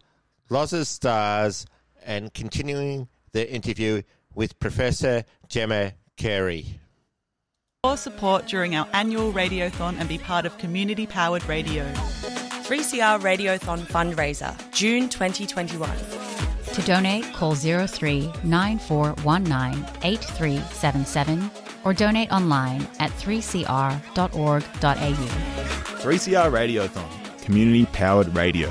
Loz's 0.49 0.89
Stars 0.89 1.67
and 2.05 2.33
continuing 2.33 3.09
the 3.33 3.53
interview 3.53 4.03
with 4.35 4.59
Professor 4.59 5.25
Gemma 5.49 5.93
Carey. 6.17 6.81
For 7.83 7.97
support 7.97 8.47
during 8.47 8.77
our 8.77 8.87
annual 8.93 9.33
Radiothon 9.33 9.99
and 9.99 10.07
be 10.07 10.19
part 10.19 10.45
of 10.45 10.59
community 10.59 11.07
powered 11.07 11.43
radio. 11.47 11.91
3CR 12.69 13.19
Radiothon 13.23 13.79
fundraiser, 13.79 14.55
June 14.71 15.09
2021. 15.09 15.91
To 16.75 16.83
donate, 16.83 17.25
call 17.33 17.55
03 17.55 18.31
9419 18.45 19.87
8377 20.03 21.51
or 21.83 21.95
donate 21.95 22.31
online 22.31 22.87
at 22.99 23.13
3cr.org.au. 23.13 24.05
3CR 26.03 26.53
Radiothon, 26.53 27.41
community 27.43 27.87
powered 27.87 28.37
radio. 28.37 28.71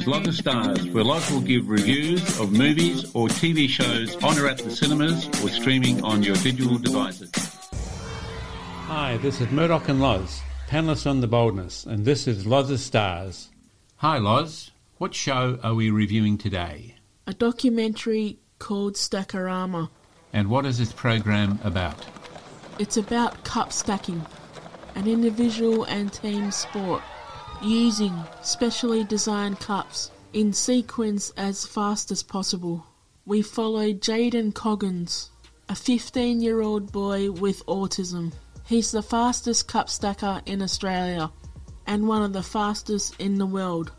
Is 0.00 0.06
Love 0.06 0.24
the 0.24 0.32
Stars, 0.32 0.86
where 0.88 1.04
Loz 1.04 1.30
will 1.30 1.42
give 1.42 1.68
reviews 1.68 2.40
of 2.40 2.52
movies 2.52 3.04
or 3.14 3.28
TV 3.28 3.68
shows 3.68 4.16
on 4.22 4.38
or 4.38 4.46
at 4.46 4.56
the 4.56 4.70
cinemas 4.70 5.26
or 5.42 5.50
streaming 5.50 6.02
on 6.02 6.22
your 6.22 6.36
digital 6.36 6.78
devices. 6.78 7.30
Hi, 8.86 9.18
this 9.18 9.42
is 9.42 9.50
Murdoch 9.50 9.90
and 9.90 10.00
Loz, 10.00 10.40
panelists 10.68 11.06
on 11.06 11.20
The 11.20 11.26
Boldness, 11.26 11.84
and 11.84 12.06
this 12.06 12.26
is 12.26 12.46
Loz's 12.46 12.82
Stars. 12.82 13.50
Hi, 13.96 14.16
Loz. 14.16 14.70
What 14.96 15.14
show 15.14 15.58
are 15.62 15.74
we 15.74 15.90
reviewing 15.90 16.38
today? 16.38 16.94
A 17.26 17.34
documentary 17.34 18.38
called 18.58 18.94
Stackorama. 18.94 19.90
And 20.32 20.48
what 20.48 20.64
is 20.64 20.78
this 20.78 20.92
program 20.92 21.58
about? 21.62 22.06
It's 22.78 22.96
about 22.96 23.44
cup 23.44 23.70
stacking, 23.70 24.24
an 24.94 25.06
individual 25.06 25.84
and 25.84 26.10
team 26.10 26.50
sport, 26.50 27.02
using 27.62 28.14
specially 28.42 29.04
designed 29.04 29.60
cups 29.60 30.10
in 30.32 30.52
sequence 30.52 31.30
as 31.36 31.66
fast 31.66 32.10
as 32.10 32.22
possible. 32.22 32.86
We 33.26 33.42
follow 33.42 33.92
Jaden 33.92 34.54
Coggins, 34.54 35.30
a 35.68 35.74
15 35.74 36.40
year 36.40 36.60
old 36.60 36.90
boy 36.92 37.30
with 37.30 37.64
autism. 37.66 38.32
He's 38.66 38.92
the 38.92 39.02
fastest 39.02 39.68
cup 39.68 39.88
stacker 39.88 40.40
in 40.46 40.62
Australia 40.62 41.30
and 41.86 42.08
one 42.08 42.22
of 42.22 42.32
the 42.32 42.42
fastest 42.42 43.16
in 43.18 43.36
the 43.36 43.46
world. 43.46 43.92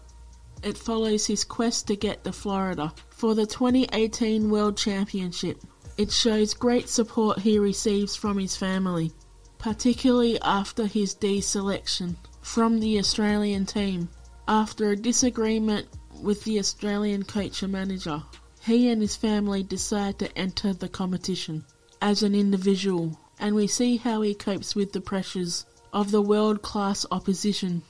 It 0.63 0.77
follows 0.77 1.25
his 1.25 1.43
quest 1.43 1.87
to 1.87 1.95
get 1.95 2.23
to 2.23 2.31
Florida 2.31 2.93
for 3.09 3.35
the 3.35 3.45
2018 3.45 4.49
World 4.49 4.77
Championship. 4.77 5.61
It 5.97 6.11
shows 6.11 6.53
great 6.53 6.87
support 6.87 7.39
he 7.39 7.59
receives 7.59 8.15
from 8.15 8.37
his 8.37 8.55
family, 8.55 9.11
particularly 9.57 10.39
after 10.41 10.85
his 10.85 11.15
deselection 11.15 12.15
from 12.51 12.81
the 12.81 12.99
Australian 12.99 13.65
team. 13.65 14.09
After 14.45 14.91
a 14.91 14.95
disagreement 14.97 15.87
with 16.21 16.43
the 16.43 16.59
Australian 16.59 17.23
coach 17.23 17.63
and 17.63 17.71
manager, 17.71 18.21
he 18.65 18.89
and 18.89 19.01
his 19.01 19.15
family 19.15 19.63
decide 19.63 20.19
to 20.19 20.37
enter 20.37 20.73
the 20.73 20.89
competition 20.89 21.63
as 22.01 22.23
an 22.23 22.35
individual, 22.35 23.17
and 23.39 23.55
we 23.55 23.67
see 23.67 23.95
how 23.95 24.21
he 24.21 24.33
copes 24.33 24.75
with 24.75 24.91
the 24.91 24.99
pressures 24.99 25.65
of 25.93 26.11
the 26.11 26.21
world 26.21 26.61
class 26.61 27.05
opposition. 27.09 27.83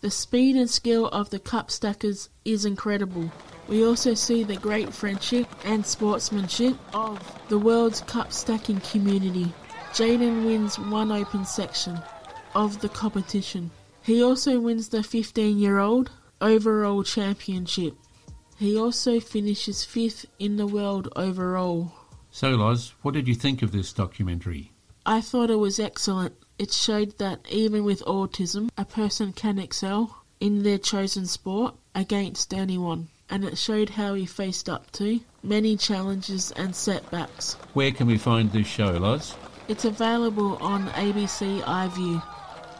The 0.00 0.12
speed 0.12 0.54
and 0.54 0.70
skill 0.70 1.08
of 1.08 1.30
the 1.30 1.40
cup 1.40 1.72
stackers 1.72 2.28
is 2.44 2.64
incredible. 2.64 3.32
We 3.66 3.84
also 3.84 4.14
see 4.14 4.44
the 4.44 4.54
great 4.54 4.94
friendship 4.94 5.48
and 5.64 5.84
sportsmanship 5.84 6.76
of 6.94 7.18
the 7.48 7.58
world's 7.58 8.02
cup 8.02 8.32
stacking 8.32 8.78
community. 8.78 9.52
Jaden 9.92 10.46
wins 10.46 10.78
one 10.78 11.10
open 11.10 11.44
section 11.44 12.00
of 12.54 12.80
the 12.80 12.88
competition. 12.88 13.72
He 14.04 14.22
also 14.22 14.60
wins 14.60 14.90
the 14.90 15.02
15 15.02 15.58
year 15.58 15.78
old 15.78 16.10
overall 16.38 17.02
championship. 17.02 17.96
He 18.58 18.78
also 18.78 19.18
finishes 19.18 19.82
fifth 19.82 20.26
in 20.38 20.56
the 20.58 20.66
world 20.66 21.08
overall. 21.16 21.92
So, 22.30 22.50
Loz, 22.50 22.94
what 23.00 23.14
did 23.14 23.26
you 23.26 23.34
think 23.34 23.62
of 23.62 23.72
this 23.72 23.94
documentary? 23.94 24.72
I 25.06 25.22
thought 25.22 25.48
it 25.48 25.56
was 25.56 25.80
excellent. 25.80 26.34
It 26.58 26.70
showed 26.70 27.16
that 27.16 27.40
even 27.48 27.82
with 27.82 28.04
autism, 28.04 28.68
a 28.76 28.84
person 28.84 29.32
can 29.32 29.58
excel 29.58 30.24
in 30.38 30.64
their 30.64 30.78
chosen 30.78 31.24
sport 31.24 31.74
against 31.94 32.52
anyone, 32.52 33.08
and 33.30 33.42
it 33.42 33.56
showed 33.56 33.88
how 33.88 34.12
he 34.12 34.26
faced 34.26 34.68
up 34.68 34.90
to 34.92 35.20
many 35.42 35.78
challenges 35.78 36.50
and 36.52 36.76
setbacks. 36.76 37.54
Where 37.72 37.90
can 37.90 38.06
we 38.06 38.18
find 38.18 38.52
this 38.52 38.66
show, 38.66 38.90
Loz? 38.90 39.34
It's 39.66 39.86
available 39.86 40.58
on 40.58 40.88
ABC 40.88 41.62
iView. 41.62 42.22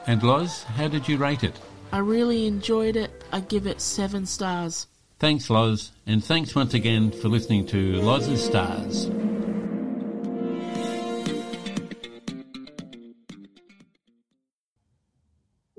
And 0.06 0.22
Loz, 0.22 0.62
how 0.64 0.88
did 0.88 1.08
you 1.08 1.16
rate 1.16 1.44
it? 1.44 1.58
I 1.92 1.98
really 1.98 2.46
enjoyed 2.46 2.96
it. 2.96 3.24
I 3.32 3.40
give 3.40 3.66
it 3.66 3.80
seven 3.80 4.26
stars. 4.26 4.86
Thanks, 5.18 5.48
Loz, 5.48 5.92
and 6.06 6.22
thanks 6.22 6.54
once 6.54 6.74
again 6.74 7.10
for 7.10 7.28
listening 7.28 7.66
to 7.68 8.00
Loz's 8.02 8.44
Stars. 8.44 9.08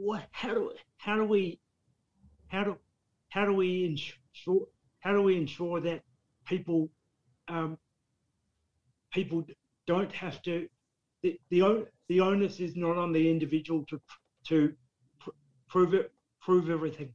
what 0.06 0.28
how 0.32 0.54
do 0.54 0.72
how 0.98 1.16
do 1.16 1.26
we 1.26 1.60
how 2.48 2.64
do 2.64 2.78
how 3.30 3.44
do 3.44 3.54
we 3.54 3.86
ensure 3.86 4.68
how 5.00 5.12
do 5.12 5.22
we 5.24 5.36
ensure 5.36 5.82
that 5.82 6.04
people 6.46 6.90
um, 7.48 7.78
people 9.12 9.44
don't 9.88 10.12
have 10.12 10.42
to 10.44 10.68
the, 11.26 11.40
the 11.50 11.88
the 12.08 12.20
onus 12.20 12.60
is 12.60 12.76
not 12.76 12.98
on 12.98 13.12
the 13.12 13.30
individual 13.30 13.84
to 13.90 14.00
to 14.48 14.74
pr- 15.20 15.32
prove 15.68 15.94
it 15.94 16.12
prove 16.42 16.70
everything. 16.70 17.12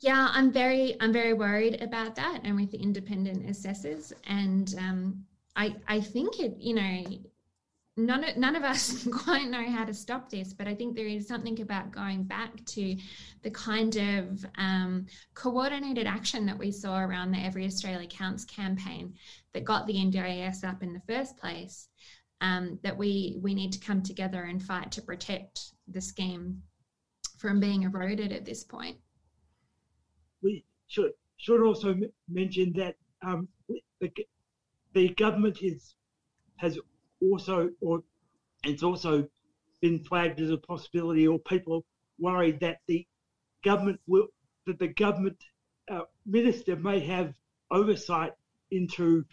Yeah 0.00 0.28
i'm 0.32 0.50
very 0.52 0.96
i'm 1.00 1.12
very 1.12 1.34
worried 1.34 1.82
about 1.82 2.14
that 2.16 2.40
and 2.44 2.56
with 2.56 2.70
the 2.70 2.78
independent 2.78 3.48
assessors 3.50 4.12
and 4.26 4.74
um, 4.78 5.24
i 5.56 5.74
i 5.88 6.00
think 6.00 6.40
it 6.40 6.56
you 6.58 6.74
know 6.74 7.04
none 7.98 8.24
of, 8.24 8.36
none 8.36 8.56
of 8.56 8.62
us 8.62 9.06
quite 9.12 9.48
know 9.48 9.68
how 9.68 9.84
to 9.84 9.92
stop 9.92 10.30
this, 10.30 10.52
but 10.52 10.66
I 10.66 10.74
think 10.74 10.94
there 10.94 11.06
is 11.06 11.26
something 11.26 11.60
about 11.60 11.90
going 11.90 12.22
back 12.22 12.64
to 12.66 12.96
the 13.42 13.50
kind 13.50 13.96
of 13.96 14.46
um, 14.56 15.06
coordinated 15.34 16.06
action 16.06 16.46
that 16.46 16.58
we 16.58 16.70
saw 16.70 17.00
around 17.00 17.32
the 17.32 17.38
Every 17.38 17.66
Australia 17.66 18.08
Counts 18.08 18.44
campaign 18.44 19.14
that 19.52 19.64
got 19.64 19.86
the 19.86 19.94
NDIS 19.94 20.64
up 20.64 20.82
in 20.82 20.92
the 20.92 21.02
first 21.06 21.36
place. 21.36 21.88
Um, 22.40 22.78
that 22.84 22.96
we 22.96 23.36
we 23.42 23.52
need 23.52 23.72
to 23.72 23.80
come 23.80 24.00
together 24.00 24.44
and 24.44 24.62
fight 24.62 24.92
to 24.92 25.02
protect 25.02 25.72
the 25.88 26.00
scheme 26.00 26.62
from 27.36 27.58
being 27.58 27.82
eroded 27.82 28.30
at 28.30 28.44
this 28.44 28.62
point. 28.62 28.96
We 30.40 30.64
should 30.86 31.10
should 31.36 31.66
also 31.66 31.96
mention 32.28 32.72
that 32.74 32.94
um, 33.26 33.48
the 34.00 34.12
the 34.94 35.08
government 35.14 35.58
is 35.62 35.96
has 36.58 36.78
also, 37.20 37.70
or 37.80 38.02
it's 38.64 38.82
also 38.82 39.26
been 39.80 40.02
flagged 40.04 40.40
as 40.40 40.50
a 40.50 40.56
possibility, 40.56 41.26
or 41.26 41.38
people 41.38 41.84
worried 42.18 42.60
that 42.60 42.78
the 42.86 43.06
government 43.64 44.00
will, 44.06 44.26
that 44.66 44.78
the 44.78 44.88
government 44.88 45.36
uh, 45.90 46.00
minister 46.26 46.76
may 46.76 47.00
have 47.00 47.34
oversight 47.70 48.32
into 48.70 49.24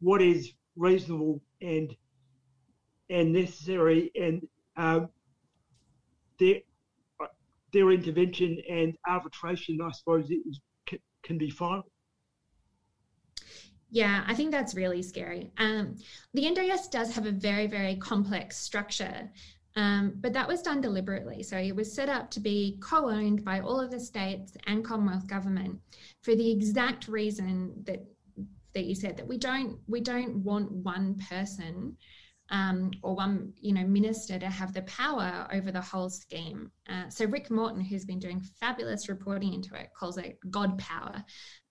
what 0.00 0.20
is 0.22 0.52
reasonable 0.76 1.40
and 1.60 1.94
and 3.10 3.32
necessary, 3.32 4.10
and 4.18 4.46
um, 4.76 5.08
their 6.38 6.60
their 7.72 7.90
intervention 7.90 8.58
and 8.70 8.96
arbitration, 9.06 9.80
I 9.82 9.90
suppose, 9.92 10.30
can, 10.86 10.98
can 11.22 11.38
be 11.38 11.50
final. 11.50 11.84
Yeah, 13.94 14.24
I 14.26 14.34
think 14.34 14.50
that's 14.50 14.74
really 14.74 15.02
scary. 15.02 15.52
Um, 15.56 15.94
the 16.32 16.42
NDIS 16.42 16.90
does 16.90 17.14
have 17.14 17.26
a 17.26 17.30
very, 17.30 17.68
very 17.68 17.94
complex 17.94 18.56
structure, 18.56 19.30
um, 19.76 20.14
but 20.16 20.32
that 20.32 20.48
was 20.48 20.62
done 20.62 20.80
deliberately. 20.80 21.44
So 21.44 21.56
it 21.56 21.76
was 21.76 21.94
set 21.94 22.08
up 22.08 22.28
to 22.32 22.40
be 22.40 22.76
co 22.82 23.08
owned 23.08 23.44
by 23.44 23.60
all 23.60 23.80
of 23.80 23.92
the 23.92 24.00
states 24.00 24.56
and 24.66 24.84
Commonwealth 24.84 25.28
government 25.28 25.78
for 26.22 26.34
the 26.34 26.50
exact 26.50 27.06
reason 27.06 27.72
that 27.84 28.04
that 28.72 28.86
you 28.86 28.96
said 28.96 29.16
that 29.16 29.28
we 29.28 29.38
don't 29.38 29.78
we 29.86 30.00
don't 30.00 30.38
want 30.38 30.72
one 30.72 31.16
person 31.30 31.96
um, 32.50 32.90
or 33.02 33.14
one 33.14 33.52
you 33.60 33.72
know 33.72 33.84
minister 33.86 34.40
to 34.40 34.50
have 34.50 34.74
the 34.74 34.82
power 34.82 35.46
over 35.52 35.70
the 35.70 35.80
whole 35.80 36.10
scheme. 36.10 36.68
Uh, 36.88 37.08
so 37.08 37.26
Rick 37.26 37.48
Morton, 37.48 37.80
who's 37.80 38.04
been 38.04 38.18
doing 38.18 38.40
fabulous 38.58 39.08
reporting 39.08 39.54
into 39.54 39.76
it, 39.76 39.90
calls 39.96 40.18
it 40.18 40.36
God 40.50 40.76
power. 40.78 41.24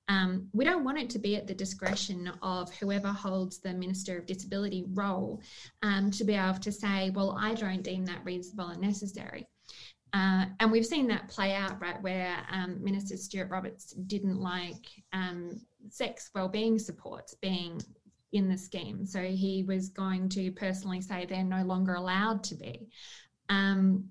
Um, 0.09 0.49
we 0.53 0.65
don't 0.65 0.83
want 0.83 0.99
it 0.99 1.09
to 1.11 1.19
be 1.19 1.35
at 1.35 1.47
the 1.47 1.53
discretion 1.53 2.31
of 2.41 2.73
whoever 2.75 3.07
holds 3.07 3.59
the 3.59 3.73
Minister 3.73 4.17
of 4.17 4.25
Disability 4.25 4.83
role 4.93 5.41
um, 5.81 6.11
to 6.11 6.23
be 6.23 6.33
able 6.33 6.59
to 6.59 6.71
say, 6.71 7.09
well, 7.11 7.37
I 7.39 7.53
don't 7.53 7.83
deem 7.83 8.05
that 8.05 8.23
reasonable 8.25 8.69
and 8.69 8.81
necessary. 8.81 9.47
Uh, 10.13 10.45
and 10.59 10.71
we've 10.71 10.85
seen 10.85 11.07
that 11.07 11.27
play 11.27 11.55
out, 11.55 11.81
right, 11.81 12.01
where 12.03 12.35
um, 12.51 12.83
Minister 12.83 13.17
Stuart 13.17 13.49
Roberts 13.49 13.93
didn't 13.93 14.39
like 14.39 14.85
um, 15.11 15.59
sex 15.89 16.29
wellbeing 16.35 16.77
supports 16.77 17.33
being 17.41 17.81
in 18.31 18.47
the 18.47 18.57
scheme. 18.57 19.05
So 19.05 19.21
he 19.21 19.63
was 19.63 19.89
going 19.89 20.29
to 20.29 20.51
personally 20.51 21.01
say 21.01 21.25
they're 21.25 21.43
no 21.43 21.63
longer 21.63 21.95
allowed 21.95 22.43
to 22.45 22.55
be. 22.55 22.89
Um, 23.49 24.09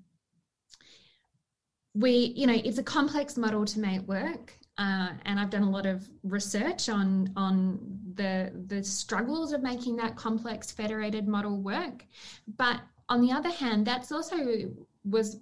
we, 1.95 2.33
you 2.37 2.47
know, 2.47 2.55
it's 2.65 2.79
a 2.79 2.83
complex 2.83 3.37
model 3.37 3.65
to 3.67 3.81
make 3.81 4.03
work. 4.03 4.55
Uh, 4.79 5.11
and 5.27 5.39
I've 5.39 5.51
done 5.51 5.63
a 5.63 5.71
lot 5.71 5.85
of 5.85 6.09
research 6.23 6.89
on 6.89 7.31
on 7.37 7.99
the 8.15 8.53
the 8.69 8.83
struggles 8.83 9.53
of 9.53 9.63
making 9.63 9.97
that 9.97 10.17
complex 10.17 10.71
federated 10.71 11.29
model 11.29 11.59
work. 11.61 12.07
But 12.57 12.81
on 13.09 13.21
the 13.21 13.33
other 13.33 13.51
hand, 13.51 13.87
that's 13.87 14.11
also 14.11 14.37
was 15.05 15.41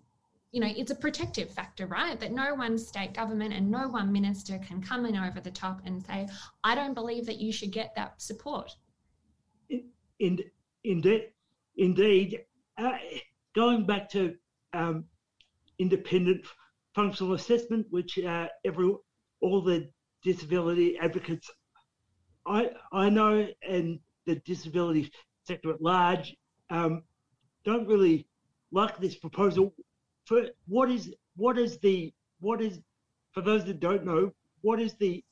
you 0.53 0.61
know 0.61 0.69
it's 0.77 0.91
a 0.91 0.95
protective 0.95 1.51
factor 1.51 1.87
right 1.87 2.19
that 2.19 2.33
no 2.33 2.55
one 2.55 2.77
state 2.77 3.15
government 3.15 3.55
and 3.55 3.71
no 3.71 3.89
one 3.89 4.11
minister 4.11 4.59
can 4.59 4.83
come 4.83 5.07
in 5.07 5.17
over 5.17 5.41
the 5.41 5.51
top 5.51 5.81
and 5.85 6.05
say 6.05 6.27
i 6.65 6.75
don't 6.75 6.95
believe 6.95 7.25
that 7.27 7.39
you 7.39 7.53
should 7.53 7.71
get 7.71 7.95
that 7.95 8.21
support 8.21 8.75
in, 10.19 10.41
indeed 10.85 11.29
indeed 11.77 12.41
uh, 12.79 12.93
going 13.55 13.85
back 13.87 14.09
to 14.11 14.35
um, 14.73 15.05
independent 15.79 16.45
functional 16.95 17.35
assessment 17.35 17.87
which 17.91 18.19
uh, 18.19 18.49
every 18.65 18.93
all 19.41 19.61
the 19.63 19.89
disability 20.23 20.99
advocates 20.99 21.51
I 22.47 22.71
I 22.93 23.11
know 23.11 23.47
and 23.67 24.01
the 24.27 24.37
disability 24.37 25.11
sector 25.45 25.71
at 25.71 25.83
large 25.83 26.37
um, 26.71 27.03
don't 27.65 27.87
really 27.87 28.27
like 28.73 28.99
this 28.99 29.17
proposal. 29.17 29.75
For 30.25 30.49
what 30.67 30.91
is 30.91 31.15
what 31.37 31.59
is 31.59 31.79
the 31.79 32.13
what 32.41 32.61
is 32.61 32.81
for 33.33 33.43
those 33.43 33.65
that 33.67 33.81
don't 33.81 34.05
know 34.05 34.33
what 34.63 34.81
is 34.81 34.95
the 34.95 35.25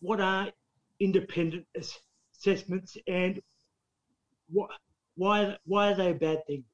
what 0.00 0.20
are 0.20 0.50
independent 1.00 1.66
assessments 1.76 2.96
and 3.06 3.40
what 4.50 4.70
why 5.16 5.56
why 5.64 5.92
are 5.92 5.96
they 5.96 6.10
a 6.10 6.14
bad 6.14 6.46
thing? 6.46 6.64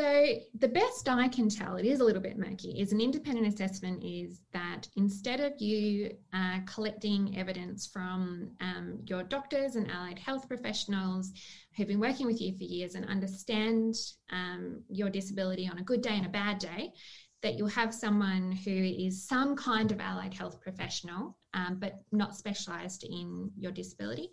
So 0.00 0.26
the 0.58 0.68
best 0.68 1.10
I 1.10 1.28
can 1.28 1.50
tell, 1.50 1.76
it 1.76 1.84
is 1.84 2.00
a 2.00 2.04
little 2.04 2.22
bit 2.22 2.38
murky, 2.38 2.70
is 2.80 2.90
an 2.90 3.02
independent 3.02 3.46
assessment 3.46 4.02
is 4.02 4.40
that 4.50 4.88
instead 4.96 5.40
of 5.40 5.52
you 5.60 6.16
uh, 6.32 6.60
collecting 6.64 7.36
evidence 7.36 7.86
from 7.86 8.50
um, 8.62 9.00
your 9.04 9.22
doctors 9.22 9.76
and 9.76 9.90
allied 9.90 10.18
health 10.18 10.48
professionals 10.48 11.34
who've 11.76 11.86
been 11.86 12.00
working 12.00 12.26
with 12.26 12.40
you 12.40 12.56
for 12.56 12.64
years 12.64 12.94
and 12.94 13.04
understand 13.10 13.94
um, 14.30 14.82
your 14.88 15.10
disability 15.10 15.68
on 15.70 15.76
a 15.76 15.82
good 15.82 16.00
day 16.00 16.14
and 16.16 16.24
a 16.24 16.30
bad 16.30 16.58
day, 16.58 16.94
that 17.42 17.58
you'll 17.58 17.68
have 17.68 17.92
someone 17.92 18.52
who 18.52 18.70
is 18.70 19.28
some 19.28 19.54
kind 19.54 19.92
of 19.92 20.00
allied 20.00 20.32
health 20.32 20.62
professional, 20.62 21.36
um, 21.52 21.76
but 21.78 21.96
not 22.10 22.34
specialised 22.34 23.04
in 23.04 23.50
your 23.54 23.70
disability, 23.70 24.30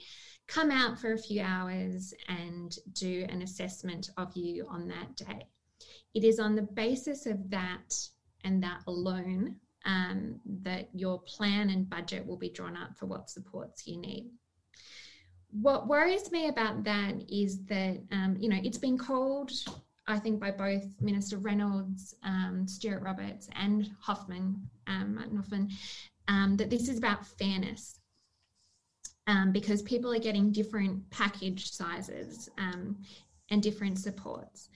come 0.47 0.71
out 0.71 0.97
for 0.97 1.11
a 1.11 1.17
few 1.17 1.41
hours 1.41 2.13
and 2.29 2.77
do 2.93 3.25
an 3.27 3.41
assessment 3.41 4.11
of 4.15 4.31
you 4.33 4.65
on 4.69 4.87
that 4.87 5.13
day. 5.17 5.45
It 6.17 6.23
is 6.23 6.39
on 6.39 6.55
the 6.55 6.63
basis 6.63 7.27
of 7.27 7.47
that 7.51 7.93
and 8.43 8.63
that 8.63 8.79
alone 8.87 9.57
um, 9.85 10.39
that 10.63 10.89
your 10.91 11.21
plan 11.21 11.69
and 11.69 11.87
budget 11.87 12.25
will 12.25 12.37
be 12.37 12.49
drawn 12.49 12.75
up 12.75 12.97
for 12.97 13.05
what 13.05 13.29
supports 13.29 13.85
you 13.85 13.97
need. 13.97 14.31
What 15.51 15.87
worries 15.87 16.31
me 16.31 16.47
about 16.47 16.83
that 16.85 17.21
is 17.29 17.63
that, 17.65 18.01
um, 18.11 18.35
you 18.39 18.49
know, 18.49 18.59
it's 18.63 18.79
been 18.79 18.97
called 18.97 19.51
I 20.07 20.17
think 20.17 20.39
by 20.39 20.49
both 20.49 20.85
Minister 21.01 21.37
Reynolds, 21.37 22.15
um, 22.23 22.65
Stuart 22.65 23.03
Roberts, 23.03 23.47
and 23.55 23.91
Hoffman, 23.99 24.67
um, 24.87 25.13
Martin 25.13 25.37
Hoffman, 25.37 25.69
um, 26.29 26.57
that 26.57 26.71
this 26.71 26.89
is 26.89 26.97
about 26.97 27.27
fairness. 27.27 27.99
Um, 29.27 29.51
because 29.51 29.81
people 29.83 30.11
are 30.13 30.19
getting 30.19 30.51
different 30.51 31.07
package 31.11 31.69
sizes 31.71 32.49
and 33.49 33.61
different 33.61 33.99
supports. 33.99 34.69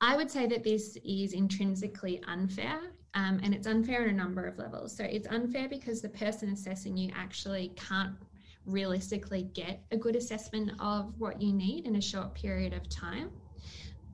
I 0.00 0.16
would 0.16 0.30
say 0.30 0.46
that 0.46 0.64
this 0.64 0.98
is 1.04 1.32
intrinsically 1.32 2.22
unfair, 2.26 2.92
um, 3.14 3.40
and 3.42 3.54
it's 3.54 3.66
unfair 3.66 4.02
on 4.02 4.08
a 4.08 4.12
number 4.12 4.46
of 4.46 4.58
levels. 4.58 4.96
So 4.96 5.04
it's 5.04 5.28
unfair 5.28 5.68
because 5.68 6.02
the 6.02 6.08
person 6.08 6.50
assessing 6.50 6.96
you 6.96 7.10
actually 7.14 7.72
can't 7.76 8.14
realistically 8.66 9.44
get 9.54 9.82
a 9.90 9.96
good 9.96 10.16
assessment 10.16 10.72
of 10.80 11.12
what 11.18 11.40
you 11.40 11.52
need 11.52 11.86
in 11.86 11.96
a 11.96 12.00
short 12.00 12.34
period 12.34 12.72
of 12.72 12.88
time 12.88 13.30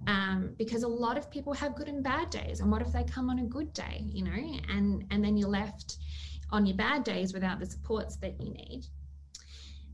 um, 0.07 0.55
because 0.59 0.83
a 0.83 0.88
lot 0.88 1.16
of 1.16 1.31
people 1.31 1.53
have 1.53 1.75
good 1.75 1.88
and 1.88 2.03
bad 2.03 2.31
days 2.31 2.61
and 2.61 2.71
what 2.71 2.83
if 2.83 2.93
they 2.93 3.05
come 3.05 3.31
on 3.31 3.38
a 3.40 3.45
good 3.45 3.73
day 3.73 4.05
you 4.12 4.25
know 4.25 4.59
and 4.69 5.05
and 5.11 5.25
then 5.25 5.37
you're 5.37 5.49
left 5.49 5.99
on 6.51 6.66
your 6.66 6.77
bad 6.77 7.05
days 7.05 7.33
without 7.33 7.61
the 7.61 7.66
supports 7.66 8.16
that 8.16 8.40
you 8.40 8.51
need 8.51 8.87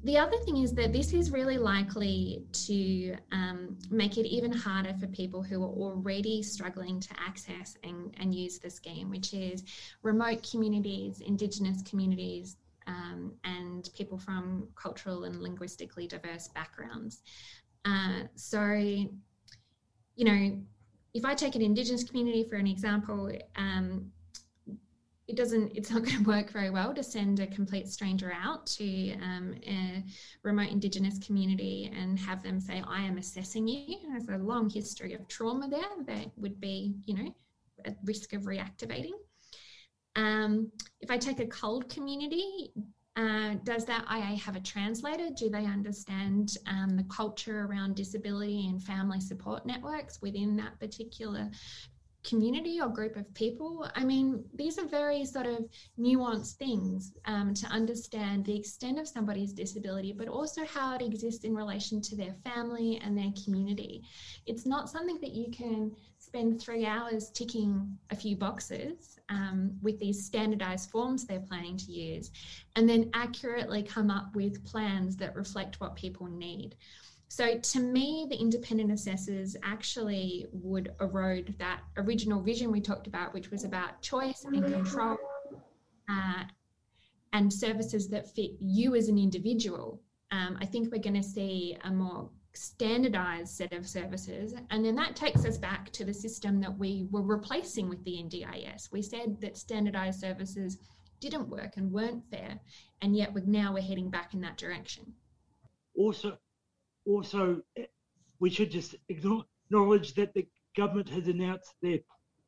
the 0.06 0.16
other 0.16 0.36
thing 0.44 0.58
is 0.58 0.72
that 0.74 0.92
this 0.92 1.12
is 1.12 1.32
really 1.32 1.58
likely 1.58 2.44
to 2.52 3.16
um, 3.32 3.76
make 3.90 4.18
it 4.18 4.26
even 4.26 4.52
harder 4.52 4.94
for 5.00 5.08
people 5.08 5.42
who 5.42 5.60
are 5.60 5.66
already 5.66 6.44
struggling 6.44 7.00
to 7.00 7.08
access 7.18 7.76
and, 7.82 8.14
and 8.20 8.32
use 8.32 8.60
the 8.60 8.70
scheme, 8.70 9.10
which 9.10 9.34
is 9.34 9.64
remote 10.02 10.48
communities, 10.48 11.20
Indigenous 11.20 11.82
communities, 11.82 12.56
um, 12.86 13.32
and 13.42 13.90
people 13.96 14.16
from 14.16 14.68
cultural 14.76 15.24
and 15.24 15.42
linguistically 15.42 16.06
diverse 16.06 16.46
backgrounds. 16.48 17.22
Uh, 17.84 18.22
so 18.36 18.74
you 20.16 20.24
know, 20.24 20.58
if 21.14 21.24
I 21.24 21.34
take 21.34 21.56
an 21.56 21.62
Indigenous 21.62 22.04
community 22.04 22.44
for 22.44 22.54
an 22.54 22.68
example, 22.68 23.30
um, 23.56 24.12
it 25.28 25.36
doesn't 25.36 25.72
it's 25.74 25.90
not 25.90 26.02
going 26.04 26.16
to 26.16 26.24
work 26.24 26.50
very 26.50 26.70
well 26.70 26.94
to 26.94 27.02
send 27.02 27.40
a 27.40 27.46
complete 27.46 27.88
stranger 27.88 28.32
out 28.32 28.66
to 28.66 29.12
um, 29.14 29.54
a 29.66 30.04
remote 30.42 30.70
indigenous 30.70 31.18
community 31.18 31.90
and 31.96 32.18
have 32.18 32.42
them 32.42 32.60
say 32.60 32.82
i 32.88 33.02
am 33.02 33.18
assessing 33.18 33.66
you 33.66 33.98
there's 34.08 34.28
a 34.28 34.42
long 34.42 34.68
history 34.68 35.14
of 35.14 35.26
trauma 35.28 35.68
there 35.68 36.04
that 36.06 36.26
would 36.36 36.60
be 36.60 36.94
you 37.04 37.14
know 37.14 37.34
at 37.84 37.96
risk 38.04 38.32
of 38.32 38.42
reactivating 38.42 39.12
um, 40.16 40.70
if 41.00 41.10
i 41.10 41.16
take 41.16 41.40
a 41.40 41.46
CALD 41.46 41.88
community 41.88 42.72
uh, 43.16 43.54
does 43.64 43.86
that 43.86 44.04
IA 44.10 44.36
have 44.36 44.56
a 44.56 44.60
translator? 44.60 45.30
Do 45.34 45.48
they 45.48 45.64
understand 45.64 46.52
um, 46.66 46.98
the 46.98 47.04
culture 47.04 47.62
around 47.62 47.96
disability 47.96 48.66
and 48.68 48.82
family 48.82 49.20
support 49.20 49.64
networks 49.64 50.20
within 50.20 50.54
that 50.56 50.78
particular 50.78 51.50
community 52.26 52.80
or 52.80 52.88
group 52.88 53.16
of 53.16 53.32
people? 53.34 53.88
I 53.94 54.04
mean, 54.04 54.44
these 54.54 54.78
are 54.78 54.86
very 54.86 55.24
sort 55.24 55.46
of 55.46 55.64
nuanced 55.98 56.56
things 56.56 57.12
um, 57.24 57.54
to 57.54 57.66
understand 57.68 58.44
the 58.44 58.56
extent 58.56 58.98
of 58.98 59.08
somebody's 59.08 59.52
disability, 59.52 60.12
but 60.12 60.28
also 60.28 60.64
how 60.64 60.94
it 60.96 61.02
exists 61.02 61.44
in 61.44 61.54
relation 61.54 62.00
to 62.02 62.16
their 62.16 62.34
family 62.44 63.00
and 63.02 63.16
their 63.16 63.32
community. 63.44 64.02
It's 64.46 64.66
not 64.66 64.90
something 64.90 65.18
that 65.20 65.32
you 65.32 65.50
can 65.50 65.92
spend 66.18 66.60
three 66.60 66.84
hours 66.84 67.30
ticking 67.30 67.96
a 68.10 68.16
few 68.16 68.36
boxes 68.36 69.18
um, 69.28 69.72
with 69.80 69.98
these 69.98 70.24
standardized 70.24 70.90
forms 70.90 71.24
they're 71.24 71.40
planning 71.40 71.76
to 71.76 71.92
use, 71.92 72.30
and 72.74 72.88
then 72.88 73.10
accurately 73.14 73.82
come 73.82 74.10
up 74.10 74.34
with 74.34 74.64
plans 74.64 75.16
that 75.16 75.34
reflect 75.36 75.80
what 75.80 75.94
people 75.94 76.26
need. 76.26 76.76
So, 77.36 77.58
to 77.58 77.80
me, 77.80 78.26
the 78.30 78.40
independent 78.40 78.90
assessors 78.90 79.56
actually 79.62 80.46
would 80.52 80.94
erode 81.02 81.54
that 81.58 81.82
original 81.98 82.40
vision 82.40 82.72
we 82.72 82.80
talked 82.80 83.06
about, 83.06 83.34
which 83.34 83.50
was 83.50 83.62
about 83.62 84.00
choice 84.00 84.46
and 84.46 84.64
control 84.64 85.18
uh, 86.08 86.44
and 87.34 87.52
services 87.52 88.08
that 88.08 88.34
fit 88.34 88.52
you 88.58 88.94
as 88.94 89.10
an 89.10 89.18
individual. 89.18 90.00
Um, 90.30 90.56
I 90.62 90.64
think 90.64 90.90
we're 90.90 91.02
going 91.02 91.20
to 91.20 91.22
see 91.22 91.76
a 91.84 91.90
more 91.90 92.30
standardized 92.54 93.54
set 93.54 93.74
of 93.74 93.86
services. 93.86 94.54
And 94.70 94.82
then 94.82 94.96
that 94.96 95.14
takes 95.14 95.44
us 95.44 95.58
back 95.58 95.90
to 95.90 96.06
the 96.06 96.14
system 96.14 96.58
that 96.62 96.78
we 96.78 97.06
were 97.10 97.20
replacing 97.20 97.90
with 97.90 98.02
the 98.04 98.12
NDIS. 98.12 98.90
We 98.92 99.02
said 99.02 99.42
that 99.42 99.58
standardized 99.58 100.20
services 100.20 100.78
didn't 101.20 101.50
work 101.50 101.76
and 101.76 101.92
weren't 101.92 102.24
fair, 102.30 102.58
and 103.02 103.14
yet 103.14 103.34
we're, 103.34 103.44
now 103.44 103.74
we're 103.74 103.82
heading 103.82 104.08
back 104.08 104.32
in 104.32 104.40
that 104.40 104.56
direction. 104.56 105.12
Also, 105.98 106.38
also, 107.06 107.62
we 108.40 108.50
should 108.50 108.70
just 108.70 108.94
acknowledge 109.08 110.14
that 110.14 110.34
the 110.34 110.46
government 110.76 111.08
has 111.08 111.26
announced 111.28 111.74
they're 111.80 112.00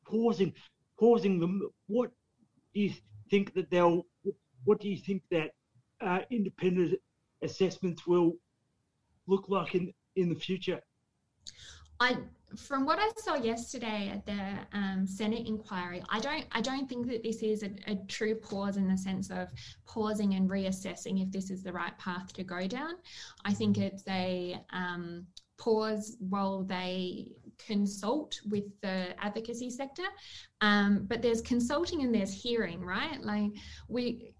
pausing, 0.05 0.53
pausing 0.99 1.39
them. 1.39 1.61
What 1.87 2.11
do 2.73 2.81
you 2.81 2.93
think 3.29 3.53
that 3.53 3.69
they'll? 3.71 4.05
What 4.65 4.79
do 4.79 4.89
you 4.89 4.97
think 4.97 5.23
that 5.31 5.51
uh, 6.01 6.19
independent 6.29 6.99
assessments 7.41 8.05
will 8.05 8.33
look 9.27 9.45
like 9.47 9.75
in 9.75 9.93
in 10.15 10.29
the 10.29 10.35
future? 10.35 10.81
I, 11.99 12.17
from 12.55 12.85
what 12.85 12.99
I 12.99 13.09
saw 13.17 13.35
yesterday 13.35 14.09
at 14.13 14.25
the 14.25 14.77
um, 14.77 15.05
Senate 15.05 15.47
inquiry, 15.47 16.01
I 16.09 16.19
don't, 16.19 16.45
I 16.51 16.61
don't 16.61 16.87
think 16.87 17.07
that 17.07 17.23
this 17.23 17.41
is 17.43 17.63
a, 17.63 17.71
a, 17.87 17.95
true 18.07 18.35
pause 18.35 18.77
in 18.77 18.87
the 18.87 18.97
sense 18.97 19.29
of 19.29 19.49
pausing 19.85 20.33
and 20.33 20.49
reassessing 20.49 21.21
if 21.21 21.31
this 21.31 21.51
is 21.51 21.61
the 21.61 21.71
right 21.71 21.95
path 21.97 22.33
to 22.33 22.43
go 22.43 22.67
down. 22.67 22.93
I 23.45 23.53
think 23.53 23.77
it's 23.77 24.03
a 24.07 24.59
um, 24.71 25.27
pause 25.57 26.17
while 26.19 26.63
they 26.63 27.33
consult 27.57 28.39
with 28.49 28.63
the 28.81 29.13
advocacy 29.23 29.69
sector, 29.69 30.05
um, 30.61 31.05
but 31.07 31.21
there's 31.21 31.41
consulting 31.41 32.01
and 32.01 32.15
there's 32.15 32.33
hearing, 32.33 32.81
right? 32.81 33.21
Like 33.21 33.51
we 33.87 34.33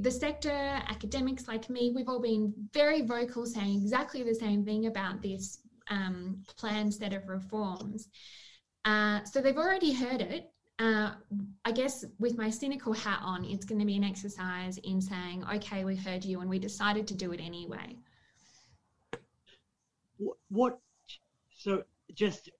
the 0.00 0.10
sector, 0.10 0.50
academics 0.50 1.46
like 1.46 1.68
me, 1.68 1.92
we've 1.94 2.08
all 2.08 2.20
been 2.20 2.54
very 2.72 3.02
vocal 3.02 3.44
saying 3.44 3.82
exactly 3.82 4.22
the 4.22 4.34
same 4.34 4.64
thing 4.64 4.86
about 4.86 5.20
this 5.20 5.58
um, 5.88 6.42
planned 6.56 6.94
set 6.94 7.12
of 7.12 7.28
reforms. 7.28 8.08
Uh, 8.84 9.22
so 9.24 9.40
they've 9.40 9.56
already 9.56 9.92
heard 9.92 10.20
it. 10.20 10.50
Uh, 10.78 11.12
I 11.64 11.72
guess 11.72 12.04
with 12.18 12.36
my 12.36 12.50
cynical 12.50 12.92
hat 12.92 13.20
on, 13.22 13.44
it's 13.44 13.64
going 13.64 13.78
to 13.78 13.86
be 13.86 13.96
an 13.96 14.04
exercise 14.04 14.78
in 14.78 15.00
saying, 15.00 15.44
okay, 15.54 15.84
we 15.84 15.94
heard 15.96 16.24
you 16.24 16.40
and 16.40 16.50
we 16.50 16.58
decided 16.58 17.06
to 17.08 17.14
do 17.14 17.32
it 17.32 17.40
anyway. 17.40 17.96
What, 20.48 20.78
so 21.56 21.84
just, 22.14 22.50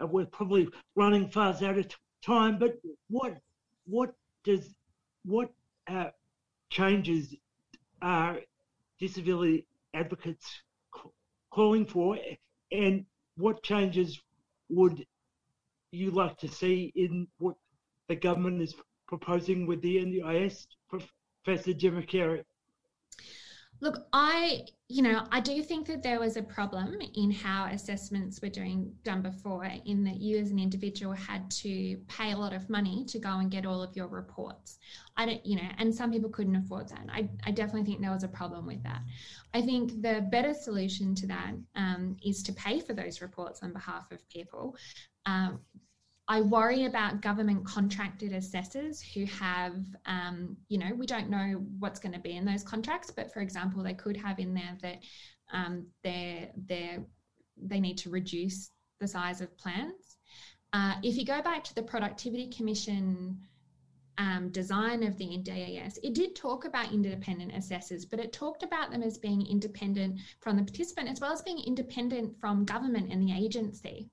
uh, 0.00 0.06
we're 0.06 0.26
probably 0.26 0.68
running 0.96 1.28
fast 1.28 1.62
out 1.62 1.78
of 1.78 1.86
time, 2.24 2.58
but 2.58 2.78
what, 3.08 3.38
what 3.86 4.14
does, 4.44 4.74
what, 5.24 5.50
uh, 5.88 6.10
changes 6.70 7.34
are 8.02 8.38
disability 8.98 9.66
advocates 9.94 10.62
calling 11.50 11.86
for, 11.86 12.18
and 12.72 13.04
what 13.36 13.62
changes 13.62 14.20
would 14.68 15.04
you 15.90 16.10
like 16.10 16.38
to 16.38 16.48
see 16.48 16.92
in 16.94 17.26
what 17.38 17.54
the 18.08 18.16
government 18.16 18.62
is 18.62 18.74
proposing 19.06 19.66
with 19.66 19.82
the 19.82 19.96
NDIS, 19.96 20.66
Professor 21.44 21.72
Jim 21.72 22.02
Carey? 22.04 22.44
Look, 23.82 24.06
I, 24.12 24.60
you 24.88 25.02
know, 25.02 25.26
I 25.32 25.40
do 25.40 25.60
think 25.60 25.88
that 25.88 26.04
there 26.04 26.20
was 26.20 26.36
a 26.36 26.42
problem 26.42 26.98
in 27.16 27.32
how 27.32 27.64
assessments 27.64 28.40
were 28.40 28.48
doing 28.48 28.92
done 29.02 29.22
before, 29.22 29.64
in 29.64 30.04
that 30.04 30.20
you 30.20 30.38
as 30.38 30.52
an 30.52 30.60
individual 30.60 31.12
had 31.12 31.50
to 31.50 31.96
pay 32.06 32.30
a 32.30 32.36
lot 32.36 32.52
of 32.52 32.70
money 32.70 33.04
to 33.08 33.18
go 33.18 33.38
and 33.38 33.50
get 33.50 33.66
all 33.66 33.82
of 33.82 33.96
your 33.96 34.06
reports. 34.06 34.78
I 35.16 35.26
don't, 35.26 35.44
you 35.44 35.56
know, 35.56 35.68
and 35.78 35.92
some 35.92 36.12
people 36.12 36.30
couldn't 36.30 36.54
afford 36.54 36.90
that. 36.90 37.06
I, 37.08 37.28
I 37.44 37.50
definitely 37.50 37.82
think 37.82 38.00
there 38.00 38.12
was 38.12 38.22
a 38.22 38.28
problem 38.28 38.66
with 38.66 38.84
that. 38.84 39.02
I 39.52 39.60
think 39.60 40.00
the 40.00 40.28
better 40.30 40.54
solution 40.54 41.16
to 41.16 41.26
that 41.26 41.52
um, 41.74 42.16
is 42.24 42.40
to 42.44 42.52
pay 42.52 42.78
for 42.78 42.94
those 42.94 43.20
reports 43.20 43.64
on 43.64 43.72
behalf 43.72 44.12
of 44.12 44.26
people. 44.28 44.76
Um, 45.26 45.58
I 46.28 46.40
worry 46.40 46.84
about 46.84 47.20
government 47.20 47.64
contracted 47.64 48.32
assessors 48.32 49.02
who 49.02 49.26
have, 49.26 49.74
um, 50.06 50.56
you 50.68 50.78
know, 50.78 50.92
we 50.96 51.04
don't 51.04 51.28
know 51.28 51.64
what's 51.78 51.98
going 51.98 52.14
to 52.14 52.20
be 52.20 52.36
in 52.36 52.44
those 52.44 52.62
contracts, 52.62 53.10
but 53.10 53.32
for 53.32 53.40
example, 53.40 53.82
they 53.82 53.94
could 53.94 54.16
have 54.16 54.38
in 54.38 54.54
there 54.54 54.76
that 54.82 55.00
um, 55.52 55.86
they're, 56.04 56.50
they're, 56.68 57.04
they 57.56 57.80
need 57.80 57.98
to 57.98 58.10
reduce 58.10 58.70
the 59.00 59.08
size 59.08 59.40
of 59.40 59.56
plans. 59.58 60.16
Uh, 60.72 60.94
if 61.02 61.16
you 61.16 61.24
go 61.24 61.42
back 61.42 61.64
to 61.64 61.74
the 61.74 61.82
Productivity 61.82 62.48
Commission 62.50 63.36
um, 64.16 64.48
design 64.50 65.02
of 65.02 65.18
the 65.18 65.26
NDIS, 65.26 65.98
it 66.02 66.14
did 66.14 66.36
talk 66.36 66.64
about 66.64 66.92
independent 66.92 67.52
assessors, 67.54 68.04
but 68.04 68.20
it 68.20 68.32
talked 68.32 68.62
about 68.62 68.90
them 68.90 69.02
as 69.02 69.18
being 69.18 69.44
independent 69.46 70.20
from 70.40 70.56
the 70.56 70.62
participant 70.62 71.10
as 71.10 71.20
well 71.20 71.32
as 71.32 71.42
being 71.42 71.58
independent 71.66 72.38
from 72.40 72.64
government 72.64 73.12
and 73.12 73.20
the 73.22 73.34
agency. 73.34 74.08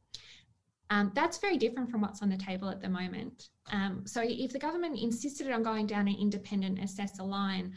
Um, 0.91 1.11
that's 1.13 1.37
very 1.37 1.57
different 1.57 1.91
from 1.91 2.01
what's 2.01 2.21
on 2.21 2.29
the 2.29 2.37
table 2.37 2.69
at 2.69 2.81
the 2.81 2.89
moment. 2.89 3.49
Um, 3.71 4.03
so, 4.05 4.21
if 4.23 4.51
the 4.51 4.59
government 4.59 4.99
insisted 4.99 5.51
on 5.51 5.61
going 5.61 5.85
down 5.85 6.07
an 6.07 6.15
independent 6.19 6.79
assessor 6.79 7.23
line, 7.23 7.73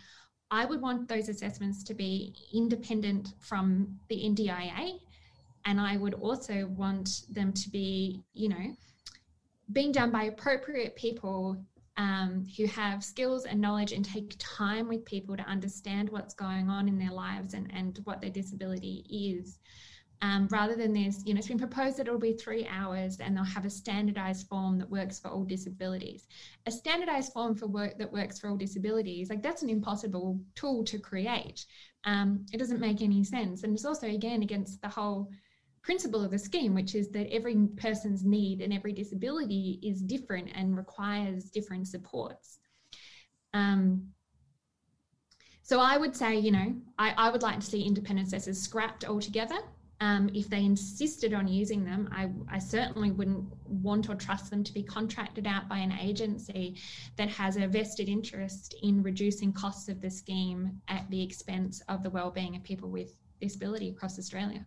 I 0.51 0.64
would 0.64 0.81
want 0.81 1.09
those 1.09 1.29
assessments 1.29 1.83
to 1.85 1.94
be 1.94 2.35
independent 2.53 3.35
from 3.40 3.98
the 4.09 4.16
NDIA, 4.16 4.98
and 5.66 5.81
I 5.81 5.96
would 5.96 6.14
also 6.14 6.66
want 6.68 7.22
them 7.31 7.53
to 7.53 7.70
be, 7.70 8.22
you 8.33 8.48
know, 8.48 8.77
being 9.72 9.92
done 9.92 10.11
by 10.11 10.25
appropriate 10.25 10.96
people 10.96 11.62
um, 11.96 12.46
who 12.57 12.66
have 12.66 13.05
skills 13.05 13.44
and 13.44 13.61
knowledge 13.61 13.92
and 13.92 14.05
take 14.05 14.35
time 14.38 14.88
with 14.88 15.05
people 15.05 15.37
to 15.37 15.42
understand 15.44 16.09
what's 16.09 16.35
going 16.35 16.70
on 16.70 16.88
in 16.88 16.98
their 16.98 17.12
lives 17.12 17.55
and, 17.55 17.70
and 17.75 18.01
what 18.05 18.20
their 18.20 18.31
disability 18.31 19.05
is 19.11 19.59
um, 20.22 20.46
rather 20.52 20.76
than 20.76 20.92
this, 20.92 21.20
you 21.26 21.35
know, 21.35 21.38
it's 21.38 21.48
been 21.48 21.58
proposed 21.58 21.96
that 21.96 22.06
it'll 22.06 22.18
be 22.18 22.32
three 22.32 22.64
hours 22.68 23.18
and 23.18 23.37
they'll 23.37 23.42
have 23.42 23.64
a 23.64 23.70
standardized 23.70 24.46
form 24.46 24.78
that 24.78 24.88
works 24.88 25.18
for 25.18 25.28
all 25.28 25.44
disabilities. 25.44 26.28
A 26.66 26.70
standardized 26.70 27.32
form 27.32 27.56
for 27.56 27.66
work 27.66 27.98
that 27.98 28.12
works 28.12 28.38
for 28.38 28.48
all 28.48 28.56
disabilities, 28.56 29.30
like 29.30 29.42
that's 29.42 29.64
an 29.64 29.68
impossible 29.68 30.40
tool 30.54 30.85
to 30.85 30.98
create. 31.00 31.66
Um, 32.04 32.46
it 32.52 32.58
doesn't 32.58 32.78
make 32.78 33.02
any 33.02 33.24
sense. 33.24 33.64
And 33.64 33.74
it's 33.74 33.85
also, 33.85 34.06
again, 34.06 34.42
against 34.42 34.80
the 34.80 34.88
whole 34.88 35.28
principle 35.82 36.24
of 36.24 36.30
the 36.30 36.38
scheme, 36.38 36.72
which 36.72 36.94
is 36.94 37.11
that 37.11 37.28
every 37.32 37.56
person's 37.76 38.24
need 38.24 38.61
and 38.61 38.72
every 38.72 38.92
disability 38.92 39.80
is 39.82 40.02
different 40.02 40.50
and 40.54 40.76
requires 40.76 41.50
different 41.50 41.88
supports. 41.88 42.61
Um, 43.54 44.06
so 45.62 45.80
I 45.80 45.96
would 45.96 46.14
say, 46.14 46.38
you 46.38 46.52
know, 46.52 46.76
I, 46.96 47.12
I 47.16 47.30
would 47.30 47.42
like 47.42 47.58
to 47.58 47.66
see 47.66 47.82
independent 47.82 48.28
assessors 48.28 48.62
scrapped 48.62 49.04
altogether 49.04 49.58
um, 50.02 50.28
if 50.34 50.48
they 50.50 50.64
insisted 50.64 51.32
on 51.32 51.46
using 51.46 51.84
them, 51.84 52.08
I, 52.10 52.28
I, 52.52 52.58
certainly 52.58 53.12
wouldn't 53.12 53.44
want 53.68 54.10
or 54.10 54.16
trust 54.16 54.50
them 54.50 54.64
to 54.64 54.74
be 54.74 54.82
contracted 54.82 55.46
out 55.46 55.68
by 55.68 55.78
an 55.78 55.92
agency 55.92 56.76
that 57.16 57.28
has 57.28 57.56
a 57.56 57.68
vested 57.68 58.08
interest 58.08 58.74
in 58.82 59.04
reducing 59.04 59.52
costs 59.52 59.88
of 59.88 60.00
the 60.00 60.10
scheme 60.10 60.80
at 60.88 61.08
the 61.08 61.22
expense 61.22 61.82
of 61.88 62.02
the 62.02 62.10
well-being 62.10 62.56
of 62.56 62.64
people 62.64 62.90
with 62.90 63.14
disability 63.40 63.90
across 63.90 64.18
Australia. 64.18 64.66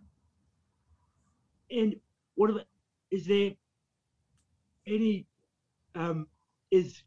And 1.69 1.97
what 2.35 2.65
is 3.11 3.25
there 3.25 3.51
any 4.87 5.25
um, 5.95 6.27
is 6.71 7.03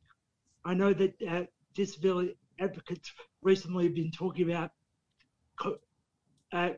I 0.66 0.74
know 0.74 0.92
that 0.92 1.14
uh, 1.26 1.44
disability 1.74 2.36
advocates 2.58 3.10
recently 3.40 3.84
have 3.84 3.94
been 3.94 4.10
talking 4.10 4.50
about 4.50 4.72
co- 5.58 5.78
uh, 6.52 6.70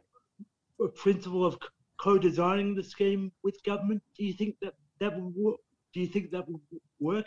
principle 0.89 1.45
of 1.45 1.59
co-designing 2.01 2.75
the 2.75 2.83
scheme 2.83 3.33
with 3.43 3.63
government? 3.65 4.03
Do 4.17 4.25
you 4.25 4.33
think 4.33 4.57
that 4.63 4.75
that 5.01 5.13
will? 5.19 5.57
Do 5.93 6.01
you 6.01 6.07
think 6.07 6.31
that 6.31 6.49
will 6.49 6.61
work? 7.01 7.27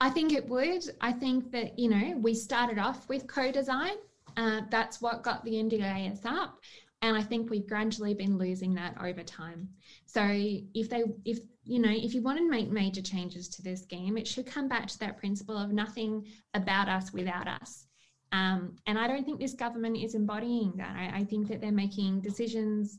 I 0.00 0.10
think 0.10 0.32
it 0.32 0.48
would. 0.48 0.84
I 1.00 1.12
think 1.12 1.50
that 1.52 1.78
you 1.78 1.88
know 1.88 2.16
we 2.18 2.34
started 2.34 2.78
off 2.78 3.08
with 3.08 3.26
co-design. 3.26 3.96
Uh, 4.36 4.62
that's 4.70 5.00
what 5.00 5.22
got 5.22 5.44
the 5.44 5.52
NDIS 5.52 6.26
up, 6.26 6.58
and 7.02 7.16
I 7.16 7.22
think 7.22 7.48
we've 7.48 7.66
gradually 7.66 8.12
been 8.14 8.36
losing 8.36 8.74
that 8.74 8.96
over 9.02 9.22
time. 9.22 9.68
So 10.04 10.22
if 10.22 10.90
they, 10.90 11.04
if 11.24 11.38
you 11.64 11.78
know, 11.78 11.90
if 11.90 12.14
you 12.14 12.22
want 12.22 12.38
to 12.38 12.48
make 12.48 12.70
major 12.70 13.02
changes 13.02 13.48
to 13.48 13.62
this 13.62 13.82
scheme, 13.82 14.18
it 14.18 14.26
should 14.26 14.46
come 14.46 14.68
back 14.68 14.86
to 14.88 14.98
that 15.00 15.18
principle 15.18 15.56
of 15.56 15.72
nothing 15.72 16.26
about 16.54 16.88
us 16.88 17.12
without 17.12 17.48
us. 17.48 17.85
Um, 18.32 18.76
and 18.86 18.98
I 18.98 19.06
don't 19.06 19.24
think 19.24 19.40
this 19.40 19.54
government 19.54 19.96
is 19.96 20.14
embodying 20.14 20.72
that. 20.76 20.94
I, 20.96 21.20
I 21.20 21.24
think 21.24 21.48
that 21.48 21.60
they're 21.60 21.72
making 21.72 22.20
decisions 22.20 22.98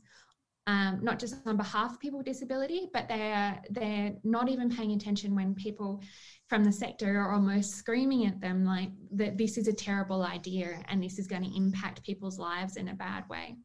um, 0.68 0.98
not 1.02 1.18
just 1.18 1.34
on 1.46 1.56
behalf 1.56 1.92
of 1.92 1.98
people 1.98 2.18
with 2.18 2.26
disability, 2.26 2.90
but 2.92 3.08
they're 3.08 3.58
they're 3.70 4.12
not 4.22 4.50
even 4.50 4.68
paying 4.68 4.92
attention 4.92 5.34
when 5.34 5.54
people 5.54 6.02
from 6.46 6.62
the 6.62 6.70
sector 6.70 7.18
are 7.18 7.32
almost 7.32 7.70
screaming 7.70 8.26
at 8.26 8.38
them 8.38 8.66
like 8.66 8.90
that 9.12 9.38
this 9.38 9.56
is 9.56 9.66
a 9.66 9.72
terrible 9.72 10.24
idea 10.24 10.84
and 10.88 11.02
this 11.02 11.18
is 11.18 11.26
going 11.26 11.42
to 11.42 11.56
impact 11.56 12.02
people's 12.02 12.38
lives 12.38 12.76
in 12.76 12.88
a 12.88 12.94
bad 12.94 13.26
way. 13.30 13.56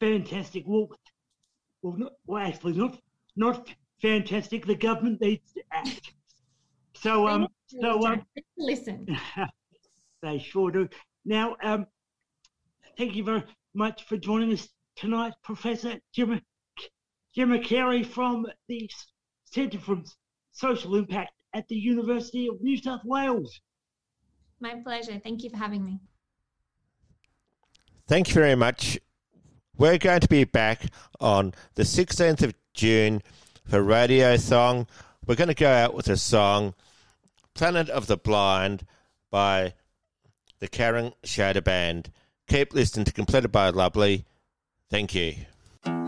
Fantastic. 0.00 0.64
Well, 0.66 0.88
well, 1.82 1.96
not, 1.98 2.12
well 2.26 2.42
actually, 2.42 2.72
not 2.72 2.98
not 3.36 3.68
fantastic. 4.00 4.64
The 4.64 4.74
government 4.74 5.20
needs 5.20 5.52
to 5.52 5.62
act. 5.70 6.14
So 6.94 7.28
um, 7.28 7.48
so 7.66 8.06
um, 8.06 8.22
listen. 8.56 9.06
They 10.22 10.38
sure 10.38 10.70
do. 10.70 10.88
Now, 11.24 11.56
um, 11.62 11.86
thank 12.96 13.14
you 13.14 13.24
very 13.24 13.44
much 13.74 14.04
for 14.04 14.16
joining 14.16 14.52
us 14.52 14.68
tonight, 14.96 15.34
Professor 15.42 15.94
Jim, 16.14 16.40
Gemma 17.34 17.60
Carey 17.60 18.02
from 18.02 18.46
the 18.68 18.90
Centre 19.44 19.78
for 19.78 20.02
Social 20.52 20.96
Impact 20.96 21.32
at 21.54 21.68
the 21.68 21.76
University 21.76 22.48
of 22.48 22.60
New 22.60 22.76
South 22.76 23.02
Wales. 23.04 23.60
My 24.60 24.74
pleasure. 24.82 25.20
Thank 25.22 25.42
you 25.42 25.50
for 25.50 25.58
having 25.58 25.84
me. 25.84 26.00
Thank 28.08 28.28
you 28.28 28.34
very 28.34 28.54
much. 28.54 28.98
We're 29.76 29.98
going 29.98 30.20
to 30.20 30.28
be 30.28 30.44
back 30.44 30.86
on 31.20 31.52
the 31.74 31.82
16th 31.82 32.42
of 32.42 32.54
June 32.72 33.22
for 33.66 33.82
Radiothon. 33.82 34.86
We're 35.26 35.34
going 35.34 35.48
to 35.48 35.54
go 35.54 35.70
out 35.70 35.92
with 35.92 36.08
a 36.08 36.16
song, 36.16 36.74
Planet 37.52 37.90
of 37.90 38.06
the 38.06 38.16
Blind, 38.16 38.86
by 39.30 39.74
the 40.58 40.68
Karen 40.68 41.12
Shader 41.24 41.62
Band. 41.62 42.10
Keep 42.48 42.74
listening 42.74 43.04
to 43.04 43.12
Completed 43.12 43.52
by 43.52 43.70
Lovely. 43.70 44.24
Thank 44.90 45.14
you. 45.14 45.34
On 45.84 46.06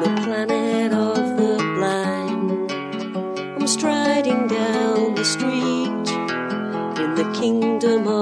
the 0.00 0.10
planet 0.22 0.92
of 0.92 1.36
the 1.36 1.56
blind, 1.74 2.72
I'm 2.72 3.66
striding 3.66 4.46
down 4.46 5.14
the 5.14 5.24
street. 5.24 5.50
In 7.02 7.14
the 7.14 7.30
kingdom 7.38 8.06
of 8.06 8.19